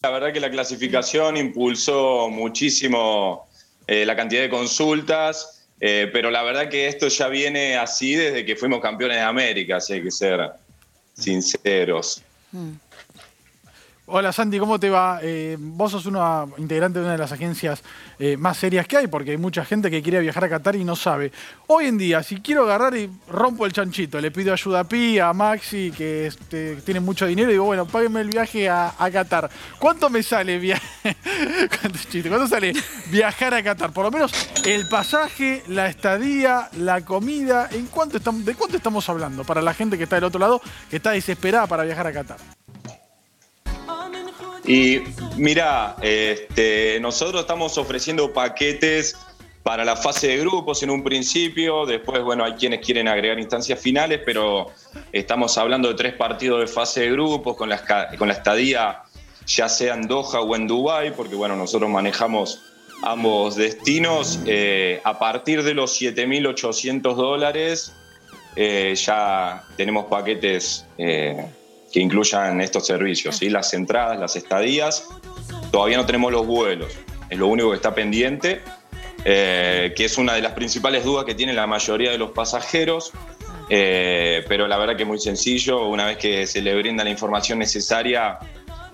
La 0.00 0.08
verdad 0.08 0.32
que 0.32 0.40
la 0.40 0.50
clasificación 0.50 1.36
impulsó 1.36 2.30
muchísimo 2.30 3.46
eh, 3.86 4.06
la 4.06 4.16
cantidad 4.16 4.40
de 4.40 4.48
consultas, 4.48 5.66
eh, 5.80 6.08
pero 6.14 6.30
la 6.30 6.42
verdad 6.42 6.70
que 6.70 6.88
esto 6.88 7.08
ya 7.08 7.28
viene 7.28 7.76
así 7.76 8.14
desde 8.14 8.46
que 8.46 8.56
fuimos 8.56 8.80
campeones 8.80 9.18
de 9.18 9.22
América, 9.22 9.82
si 9.82 9.92
hay 9.92 10.02
que 10.02 10.10
ser 10.10 10.50
sinceros. 11.12 12.22
Mm. 12.52 12.70
Hola 14.10 14.32
Santi, 14.32 14.58
¿cómo 14.58 14.80
te 14.80 14.88
va? 14.88 15.20
Eh, 15.22 15.58
vos 15.60 15.92
sos 15.92 16.06
una 16.06 16.46
integrante 16.56 16.98
de 16.98 17.04
una 17.04 17.12
de 17.12 17.18
las 17.18 17.30
agencias 17.30 17.82
eh, 18.18 18.38
más 18.38 18.56
serias 18.56 18.88
que 18.88 18.96
hay, 18.96 19.06
porque 19.06 19.32
hay 19.32 19.36
mucha 19.36 19.66
gente 19.66 19.90
que 19.90 20.02
quiere 20.02 20.18
viajar 20.20 20.44
a 20.44 20.48
Qatar 20.48 20.76
y 20.76 20.84
no 20.84 20.96
sabe. 20.96 21.30
Hoy 21.66 21.88
en 21.88 21.98
día, 21.98 22.22
si 22.22 22.40
quiero 22.40 22.62
agarrar 22.62 22.96
y 22.96 23.10
rompo 23.28 23.66
el 23.66 23.74
chanchito, 23.74 24.18
le 24.18 24.30
pido 24.30 24.54
ayuda 24.54 24.80
a 24.80 24.84
Pi, 24.84 25.18
a 25.18 25.34
Maxi, 25.34 25.92
que 25.94 26.26
este, 26.26 26.76
tienen 26.76 27.04
mucho 27.04 27.26
dinero, 27.26 27.50
y 27.50 27.52
digo, 27.52 27.66
bueno, 27.66 27.84
páguenme 27.84 28.22
el 28.22 28.28
viaje 28.28 28.70
a, 28.70 28.94
Qatar. 29.12 29.50
¿Cuánto 29.78 30.08
me 30.08 30.22
sale 30.22 30.58
¿Cuánto, 31.82 32.48
sale 32.48 32.72
viajar 33.10 33.52
a 33.52 33.62
Qatar? 33.62 33.92
Por 33.92 34.06
lo 34.06 34.10
menos 34.10 34.32
el 34.64 34.88
pasaje, 34.88 35.62
la 35.68 35.86
estadía, 35.86 36.70
la 36.78 37.04
comida, 37.04 37.68
¿en 37.72 37.88
cuánto 37.88 38.16
estamos, 38.16 38.42
¿de 38.46 38.54
cuánto 38.54 38.78
estamos 38.78 39.06
hablando 39.10 39.44
para 39.44 39.60
la 39.60 39.74
gente 39.74 39.98
que 39.98 40.04
está 40.04 40.16
del 40.16 40.24
otro 40.24 40.40
lado, 40.40 40.62
que 40.88 40.96
está 40.96 41.10
desesperada 41.10 41.66
para 41.66 41.82
viajar 41.82 42.06
a 42.06 42.12
Qatar? 42.14 42.57
Y 44.68 45.00
mira, 45.36 45.96
este, 46.02 46.98
nosotros 47.00 47.40
estamos 47.40 47.76
ofreciendo 47.78 48.32
paquetes 48.32 49.16
para 49.64 49.84
la 49.84 49.96
fase 49.96 50.28
de 50.28 50.36
grupos 50.38 50.82
en 50.82 50.90
un 50.90 51.02
principio, 51.02 51.84
después, 51.84 52.22
bueno, 52.22 52.44
hay 52.44 52.52
quienes 52.52 52.84
quieren 52.84 53.08
agregar 53.08 53.38
instancias 53.38 53.80
finales, 53.80 54.20
pero 54.24 54.70
Estamos 55.12 55.56
hablando 55.56 55.88
de 55.88 55.94
tres 55.94 56.14
partidos 56.14 56.60
de 56.60 56.66
fase 56.66 57.00
de 57.00 57.10
grupos 57.12 57.56
con 57.56 57.68
la, 57.68 57.76
estadía 58.30 59.02
ya 59.46 59.68
sea 59.68 59.94
en 59.94 60.06
Doha 60.06 60.40
o 60.40 60.54
en 60.54 60.66
Dubái, 60.66 61.12
porque 61.12 61.34
bueno, 61.34 61.56
nosotros 61.56 61.88
manejamos 61.88 62.62
ambos 63.02 63.56
destinos. 63.56 64.40
Eh, 64.44 65.00
a 65.04 65.18
partir 65.18 65.62
de 65.62 65.72
los 65.72 66.00
7.800 66.00 67.14
dólares 67.14 67.94
eh, 68.56 68.94
ya 68.94 69.64
tenemos 69.76 70.06
paquetes 70.06 70.84
eh, 70.98 71.46
que 71.92 72.00
incluyan 72.00 72.60
estos 72.60 72.86
servicios, 72.86 73.36
¿sí? 73.36 73.48
las 73.48 73.72
entradas, 73.74 74.18
las 74.18 74.36
estadías. 74.36 75.08
Todavía 75.70 75.96
no 75.96 76.06
tenemos 76.06 76.32
los 76.32 76.46
vuelos, 76.46 76.92
es 77.28 77.38
lo 77.38 77.46
único 77.46 77.70
que 77.70 77.76
está 77.76 77.94
pendiente, 77.94 78.62
eh, 79.24 79.92
que 79.96 80.04
es 80.04 80.18
una 80.18 80.34
de 80.34 80.42
las 80.42 80.52
principales 80.52 81.04
dudas 81.04 81.24
que 81.24 81.34
tiene 81.34 81.52
la 81.52 81.66
mayoría 81.66 82.10
de 82.10 82.18
los 82.18 82.30
pasajeros. 82.30 83.12
Eh, 83.70 84.44
pero 84.48 84.66
la 84.66 84.78
verdad 84.78 84.96
que 84.96 85.02
es 85.02 85.08
muy 85.08 85.18
sencillo, 85.18 85.88
una 85.88 86.06
vez 86.06 86.16
que 86.16 86.46
se 86.46 86.62
le 86.62 86.74
brinda 86.74 87.04
la 87.04 87.10
información 87.10 87.58
necesaria, 87.58 88.38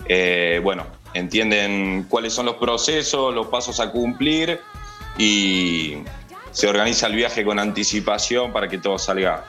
eh, 0.07 0.61
bueno, 0.63 0.85
entienden 1.15 2.07
cuáles 2.09 2.33
son 2.33 2.47
los 2.47 2.57
procesos, 2.57 3.33
los 3.33 3.47
pasos 3.47 3.79
a 3.79 3.91
cumplir 3.91 4.59
y 5.17 5.99
se 6.51 6.67
organiza 6.67 7.07
el 7.07 7.15
viaje 7.15 7.45
con 7.45 7.59
anticipación 7.59 8.53
para 8.53 8.69
que 8.69 8.79
todo 8.79 8.99
salga 8.99 9.45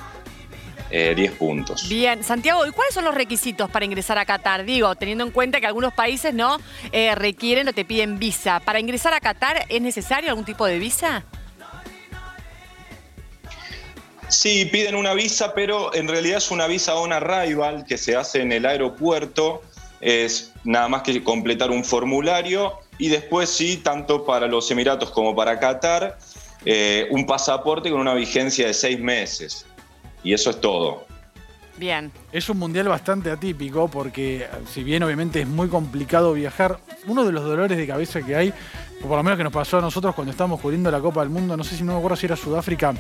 eh, 0.92 1.14
10 1.16 1.32
puntos. 1.34 1.90
Bien, 1.90 2.24
Santiago, 2.24 2.66
¿y 2.66 2.72
cuáles 2.72 2.94
son 2.94 3.06
los 3.06 3.16
requisitos 3.16 3.70
para 3.70 3.86
ingresar 3.86 4.18
a 4.18 4.26
Qatar? 4.26 4.66
Digo, 4.66 4.96
teniendo 4.96 5.24
en 5.24 5.32
cuenta 5.32 5.60
que 5.60 5.68
algunos 5.68 5.94
países 5.94 6.34
no 6.34 6.58
Eh, 6.92 7.14
requieren 7.16 7.68
o 7.68 7.74
te 7.74 7.84
piden 7.86 8.20
visa. 8.20 8.60
¿Para 8.60 8.80
ingresar 8.80 9.14
a 9.14 9.20
Qatar 9.20 9.66
es 9.70 9.82
necesario 9.82 10.30
algún 10.30 10.46
tipo 10.46 10.66
de 10.66 10.80
visa? 10.80 11.24
Sí, 14.28 14.66
piden 14.66 14.96
una 14.96 15.14
visa, 15.14 15.54
pero 15.54 15.94
en 15.94 16.08
realidad 16.08 16.38
es 16.38 16.52
una 16.52 16.68
visa 16.68 16.96
on 16.96 17.14
arrival 17.14 17.86
que 17.88 17.98
se 17.98 18.16
hace 18.16 18.42
en 18.42 18.52
el 18.52 18.66
aeropuerto. 18.66 19.62
Es 20.02 20.54
nada 20.64 20.88
más 20.88 21.04
que 21.04 21.24
completar 21.24 21.70
un 21.72 21.84
formulario 21.84 22.80
y 22.98 23.10
después 23.10 23.50
sí, 23.50 23.78
tanto 23.78 24.26
para 24.26 24.48
los 24.48 24.70
Emiratos 24.72 25.12
como 25.12 25.36
para 25.36 25.60
Qatar, 25.60 26.18
eh, 26.66 27.08
un 27.12 27.26
pasaporte 27.26 27.90
con 27.92 28.00
una 28.00 28.14
vigencia 28.14 28.68
de 28.68 28.74
seis 28.74 29.00
meses. 29.00 29.66
Y 30.26 30.34
eso 30.34 30.50
es 30.50 30.60
todo. 30.60 31.06
Bien. 31.78 32.12
Es 32.32 32.50
un 32.50 32.58
mundial 32.58 32.88
bastante 32.88 33.30
atípico 33.30 33.88
porque, 33.88 34.48
si 34.72 34.84
bien 34.84 35.04
obviamente 35.04 35.42
es 35.42 35.48
muy 35.48 35.68
complicado 35.68 36.34
viajar, 36.34 36.80
uno 37.06 37.24
de 37.24 37.32
los 37.32 37.44
dolores 37.44 37.78
de 37.78 37.86
cabeza 37.86 38.22
que 38.22 38.36
hay, 38.36 38.54
o 39.04 39.08
por 39.08 39.18
lo 39.18 39.24
menos 39.24 39.38
que 39.38 39.44
nos 39.44 39.54
pasó 39.54 39.78
a 39.78 39.82
nosotros 39.82 40.16
cuando 40.16 40.32
estábamos 40.32 40.62
cubriendo 40.62 40.90
la 40.90 41.00
Copa 41.00 41.22
del 41.22 41.30
Mundo, 41.30 41.56
no 41.56 41.64
sé 41.64 41.76
si 41.76 41.84
no 41.84 41.94
me 41.94 41.98
acuerdo 42.00 42.16
si 42.16 42.26
era 42.26 42.36
Sudáfrica 42.36 42.94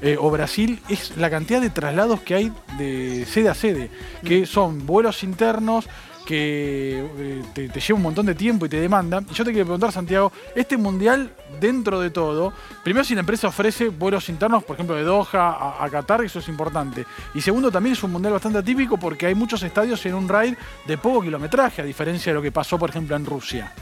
eh, 0.00 0.16
o 0.18 0.30
Brasil, 0.30 0.80
es 0.88 1.16
la 1.18 1.30
cantidad 1.30 1.60
de 1.60 1.70
traslados 1.70 2.20
que 2.20 2.34
hay 2.34 2.52
de 2.78 3.26
sede 3.26 3.48
a 3.48 3.54
sede, 3.54 3.90
que 4.24 4.44
son 4.46 4.86
vuelos 4.86 5.22
internos 5.22 5.86
que 6.26 7.04
eh, 7.18 7.42
te, 7.54 7.80
lleva 7.80 7.96
un 7.96 8.02
montón 8.02 8.26
de 8.26 8.34
tiempo 8.34 8.66
y 8.66 8.68
te 8.68 8.80
demanda. 8.80 9.22
Y 9.30 9.34
yo 9.34 9.44
te 9.44 9.50
quiero 9.50 9.66
preguntar, 9.66 9.92
Santiago, 9.92 10.32
este 10.54 10.76
mundial, 10.76 11.32
dentro 11.60 12.00
de 12.00 12.10
todo, 12.10 12.52
primero 12.82 13.04
si 13.04 13.14
la 13.14 13.20
empresa 13.20 13.48
ofrece 13.48 13.88
vuelos 13.88 14.28
internos, 14.28 14.64
por 14.64 14.76
ejemplo, 14.76 14.96
de 14.96 15.02
Doha 15.02 15.28
a, 15.32 15.84
a 15.84 15.90
Qatar, 15.90 16.22
eso 16.22 16.38
es 16.38 16.48
importante. 16.48 17.04
Y 17.34 17.40
segundo, 17.40 17.70
también 17.70 17.94
es 17.94 18.02
un 18.02 18.12
mundial 18.12 18.32
bastante 18.32 18.58
atípico 18.58 18.96
porque 18.96 19.26
hay 19.26 19.34
muchos 19.34 19.62
estadios 19.62 20.04
en 20.06 20.14
un 20.14 20.28
raid 20.28 20.54
de 20.86 20.98
poco 20.98 21.22
kilometraje, 21.22 21.82
a 21.82 21.84
diferencia 21.84 22.32
de 22.32 22.36
lo 22.36 22.42
que 22.42 22.52
pasó, 22.52 22.78
por 22.78 22.90
ejemplo, 22.90 23.16
en 23.16 23.26
Rusia. 23.26 23.72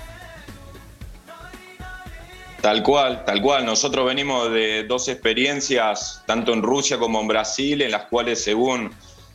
Tal 2.60 2.82
cual, 2.82 3.24
tal 3.24 3.40
cual. 3.40 3.64
Nosotros 3.64 4.06
venimos 4.06 4.52
de 4.52 4.84
dos 4.84 5.08
experiencias, 5.08 6.22
tanto 6.26 6.52
en 6.52 6.62
Rusia 6.62 6.98
como 6.98 7.20
en 7.20 7.28
Brasil, 7.28 7.80
en 7.80 7.90
las 7.90 8.04
cuales 8.04 8.44
según 8.44 8.90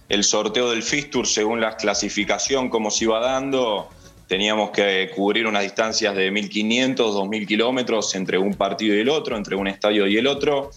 el 0.10 0.24
sorteo 0.24 0.70
del 0.70 0.84
Fistur, 0.84 1.28
según 1.28 1.62
la 1.62 1.78
clasificación 1.78 2.70
como 2.70 2.92
se 2.92 3.06
iba 3.06 3.20
dando, 3.20 3.90
teníamos 4.28 4.72
que 4.72 5.12
cubrir 5.16 5.48
unas 5.48 5.64
distancias 5.64 6.16
de 6.16 6.32
1.500, 6.32 6.96
2.000 6.96 7.48
kilómetros 7.48 8.16
entre 8.16 8.38
un 8.38 8.54
partido 8.54 8.96
y 8.96 9.00
el 9.00 9.10
otro, 9.10 9.38
entre 9.38 9.56
un 9.56 9.68
estadio 9.68 10.08
y 10.08 10.18
el 10.18 10.28
otro. 10.28 10.72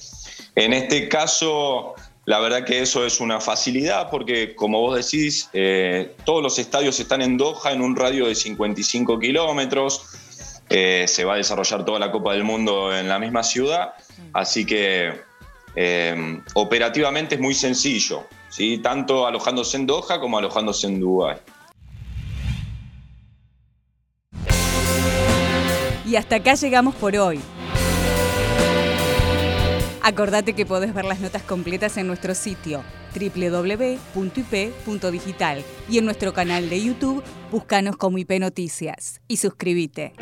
En 0.55 0.73
este 0.73 1.09
caso, 1.09 1.95
la 2.25 2.41
verdad 2.41 2.65
que 2.65 2.81
eso 2.81 3.07
es 3.07 3.21
una 3.21 3.41
facilidad 3.41 4.11
porque, 4.11 4.55
como 4.55 4.81
vos 4.81 4.97
decís, 4.97 5.49
eh, 5.53 6.15
todos 6.25 6.43
los 6.43 6.59
estadios 6.59 6.99
están 7.01 7.23
en 7.23 7.37
Doha 7.39 7.73
en 7.73 7.81
un 7.81 7.97
radio 7.97 8.27
de 8.27 8.35
55 8.35 9.19
kilómetros. 9.19 10.05
Eh, 10.69 11.07
se 11.09 11.25
va 11.25 11.35
a 11.35 11.37
desarrollar 11.39 11.85
toda 11.87 11.99
la 11.99 12.11
Copa 12.11 12.35
del 12.35 12.45
Mundo 12.45 12.95
en 12.95 13.09
la 13.09 13.19
misma 13.19 13.43
ciudad, 13.43 13.95
así 14.35 14.67
que 14.67 15.15
eh, 15.75 16.41
operativamente 16.53 17.37
es 17.37 17.41
muy 17.41 17.55
sencillo, 17.55 18.27
¿sí? 18.49 18.79
tanto 18.79 19.27
alojándose 19.27 19.77
en 19.77 19.87
Doha 19.87 20.21
como 20.21 20.39
alojándose 20.39 20.87
en 20.87 21.01
Dubái. 21.01 21.39
Y 26.07 26.17
hasta 26.17 26.37
acá 26.37 26.55
llegamos 26.55 26.95
por 26.95 27.15
hoy. 27.17 27.41
Acordate 30.01 30.55
que 30.55 30.65
podés 30.65 30.95
ver 30.95 31.05
las 31.05 31.21
notas 31.21 31.43
completas 31.43 31.99
en 31.99 32.07
nuestro 32.07 32.35
sitio 32.35 32.83
www.ip.digital 33.13 34.05
y 35.89 35.99
en 35.99 36.05
nuestro 36.05 36.33
canal 36.33 36.71
de 36.71 36.83
YouTube, 36.83 37.23
búscanos 37.51 37.97
como 37.97 38.19
IP 38.19 38.39
Noticias 38.39 39.21
y 39.29 39.39
suscríbete. 39.39 40.15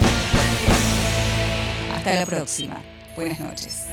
Hasta 1.95 2.15
la 2.15 2.27
próxima. 2.27 2.83
Buenas 3.17 3.41
noches. 3.41 3.87